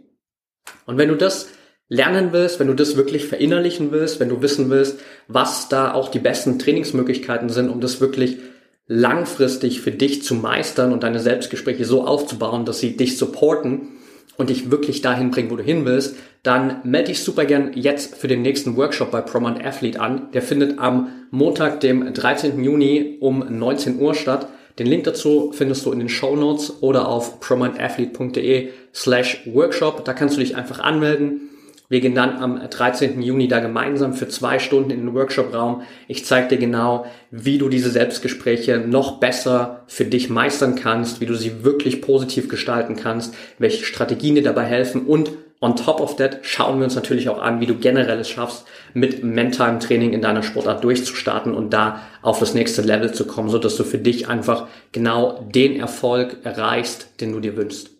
Und 0.86 0.98
wenn 0.98 1.08
du 1.08 1.16
das 1.16 1.48
lernen 1.88 2.32
willst, 2.32 2.58
wenn 2.58 2.66
du 2.66 2.74
das 2.74 2.96
wirklich 2.96 3.26
verinnerlichen 3.26 3.92
willst, 3.92 4.18
wenn 4.18 4.28
du 4.28 4.42
wissen 4.42 4.70
willst, 4.70 4.98
was 5.28 5.68
da 5.68 5.92
auch 5.92 6.08
die 6.08 6.18
besten 6.18 6.58
Trainingsmöglichkeiten 6.58 7.48
sind, 7.48 7.68
um 7.68 7.80
das 7.80 8.00
wirklich 8.00 8.38
langfristig 8.86 9.80
für 9.80 9.92
dich 9.92 10.22
zu 10.22 10.34
meistern 10.34 10.92
und 10.92 11.02
deine 11.02 11.20
Selbstgespräche 11.20 11.84
so 11.84 12.04
aufzubauen, 12.04 12.64
dass 12.64 12.80
sie 12.80 12.96
dich 12.96 13.16
supporten 13.16 13.88
und 14.36 14.50
dich 14.50 14.70
wirklich 14.70 15.02
dahin 15.02 15.30
bringen, 15.30 15.50
wo 15.50 15.56
du 15.56 15.62
hin 15.62 15.84
willst, 15.84 16.16
dann 16.42 16.80
melde 16.84 17.08
dich 17.08 17.22
super 17.22 17.44
gern 17.44 17.72
jetzt 17.74 18.16
für 18.16 18.26
den 18.26 18.42
nächsten 18.42 18.76
Workshop 18.76 19.10
bei 19.10 19.20
Promant 19.20 19.64
Athlete 19.64 20.00
an. 20.00 20.32
Der 20.32 20.42
findet 20.42 20.78
am 20.78 21.08
Montag, 21.30 21.80
dem 21.80 22.12
13. 22.12 22.62
Juni 22.64 23.18
um 23.20 23.44
19 23.48 24.00
Uhr 24.00 24.14
statt. 24.14 24.48
Den 24.78 24.86
Link 24.86 25.04
dazu 25.04 25.52
findest 25.52 25.84
du 25.84 25.92
in 25.92 25.98
den 25.98 26.08
Show 26.08 26.34
Notes 26.36 26.82
oder 26.82 27.08
auf 27.08 27.40
prominentathlete.de 27.40 28.70
slash 28.94 29.42
Workshop. 29.46 30.04
Da 30.04 30.12
kannst 30.14 30.36
du 30.36 30.40
dich 30.40 30.56
einfach 30.56 30.80
anmelden. 30.80 31.48
Wir 31.92 32.00
gehen 32.00 32.14
dann 32.14 32.38
am 32.38 32.58
13. 32.58 33.20
Juni 33.20 33.48
da 33.48 33.60
gemeinsam 33.60 34.14
für 34.14 34.26
zwei 34.26 34.58
Stunden 34.58 34.90
in 34.90 35.00
den 35.00 35.14
Workshop-Raum. 35.14 35.82
Ich 36.08 36.24
zeige 36.24 36.48
dir 36.48 36.56
genau, 36.56 37.04
wie 37.30 37.58
du 37.58 37.68
diese 37.68 37.90
Selbstgespräche 37.90 38.78
noch 38.78 39.20
besser 39.20 39.84
für 39.88 40.06
dich 40.06 40.30
meistern 40.30 40.74
kannst, 40.74 41.20
wie 41.20 41.26
du 41.26 41.34
sie 41.34 41.64
wirklich 41.64 42.00
positiv 42.00 42.48
gestalten 42.48 42.96
kannst, 42.96 43.34
welche 43.58 43.84
Strategien 43.84 44.36
dir 44.36 44.42
dabei 44.42 44.64
helfen 44.64 45.04
und 45.04 45.32
on 45.62 45.76
top 45.76 46.00
of 46.00 46.16
that 46.16 46.40
schauen 46.42 46.78
wir 46.78 46.84
uns 46.84 46.96
natürlich 46.96 47.28
auch 47.28 47.40
an, 47.40 47.60
wie 47.60 47.66
du 47.66 47.76
generell 47.76 48.18
es 48.18 48.28
schaffst, 48.28 48.66
mit 48.94 49.22
mentalem 49.22 49.78
Training 49.78 50.12
in 50.12 50.20
deiner 50.20 50.42
Sportart 50.42 50.82
durchzustarten 50.82 51.54
und 51.54 51.70
da 51.70 52.00
auf 52.20 52.40
das 52.40 52.52
nächste 52.52 52.82
Level 52.82 53.14
zu 53.14 53.26
kommen, 53.26 53.48
so 53.48 53.58
dass 53.58 53.76
du 53.76 53.84
für 53.84 53.98
dich 53.98 54.28
einfach 54.28 54.66
genau 54.90 55.46
den 55.54 55.78
Erfolg 55.78 56.38
erreichst, 56.42 57.20
den 57.20 57.32
du 57.32 57.40
dir 57.40 57.56
wünschst. 57.56 57.90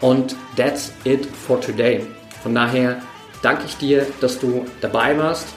Und 0.00 0.34
that's 0.56 0.92
it 1.04 1.26
for 1.26 1.60
today. 1.60 2.00
Von 2.42 2.54
daher 2.54 3.02
danke 3.42 3.64
ich 3.66 3.76
dir, 3.76 4.06
dass 4.20 4.40
du 4.40 4.64
dabei 4.80 5.18
warst. 5.18 5.48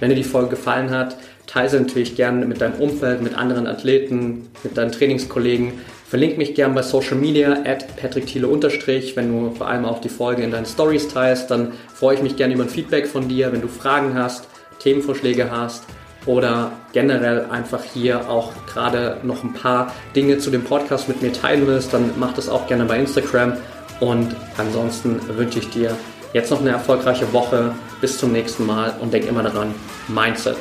Wenn 0.00 0.10
dir 0.10 0.16
die 0.16 0.22
Folge 0.22 0.50
gefallen 0.50 0.90
hat, 0.90 1.16
teile 1.54 1.80
natürlich 1.80 2.16
gerne 2.16 2.44
mit 2.46 2.60
deinem 2.60 2.80
Umfeld, 2.80 3.22
mit 3.22 3.34
anderen 3.36 3.68
Athleten, 3.68 4.48
mit 4.64 4.76
deinen 4.76 4.90
Trainingskollegen. 4.90 5.72
Verlink 6.06 6.36
mich 6.36 6.54
gerne 6.54 6.74
bei 6.74 6.82
Social 6.82 7.16
Media 7.16 7.62
at 7.64 7.96
Patrick 7.96 8.26
Thiele 8.26 8.48
unterstrich. 8.48 9.14
Wenn 9.16 9.30
du 9.30 9.54
vor 9.54 9.68
allem 9.68 9.84
auch 9.84 10.00
die 10.00 10.08
Folge 10.08 10.42
in 10.42 10.50
deinen 10.50 10.66
Stories 10.66 11.08
teilst, 11.08 11.50
dann 11.50 11.72
freue 11.94 12.16
ich 12.16 12.22
mich 12.22 12.36
gerne 12.36 12.54
über 12.54 12.64
ein 12.64 12.68
Feedback 12.68 13.06
von 13.06 13.28
dir. 13.28 13.52
Wenn 13.52 13.60
du 13.60 13.68
Fragen 13.68 14.14
hast, 14.14 14.48
Themenvorschläge 14.80 15.50
hast 15.50 15.84
oder 16.26 16.72
generell 16.92 17.46
einfach 17.50 17.84
hier 17.84 18.28
auch 18.28 18.52
gerade 18.66 19.18
noch 19.22 19.44
ein 19.44 19.52
paar 19.52 19.94
Dinge 20.16 20.38
zu 20.38 20.50
dem 20.50 20.64
Podcast 20.64 21.08
mit 21.08 21.22
mir 21.22 21.32
teilen 21.32 21.66
willst, 21.66 21.94
dann 21.94 22.10
mach 22.18 22.34
das 22.34 22.48
auch 22.48 22.66
gerne 22.66 22.84
bei 22.84 22.98
Instagram. 22.98 23.54
Und 24.00 24.34
ansonsten 24.58 25.20
wünsche 25.36 25.60
ich 25.60 25.70
dir 25.70 25.96
Jetzt 26.32 26.50
noch 26.50 26.60
eine 26.60 26.70
erfolgreiche 26.70 27.32
Woche. 27.32 27.76
Bis 28.00 28.18
zum 28.18 28.32
nächsten 28.32 28.66
Mal 28.66 28.92
und 29.00 29.14
denk 29.14 29.24
immer 29.28 29.44
daran, 29.44 29.72
Mindset 30.08 30.56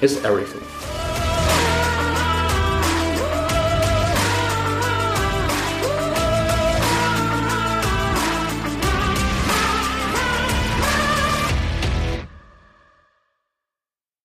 is 0.00 0.24
everything. 0.24 0.97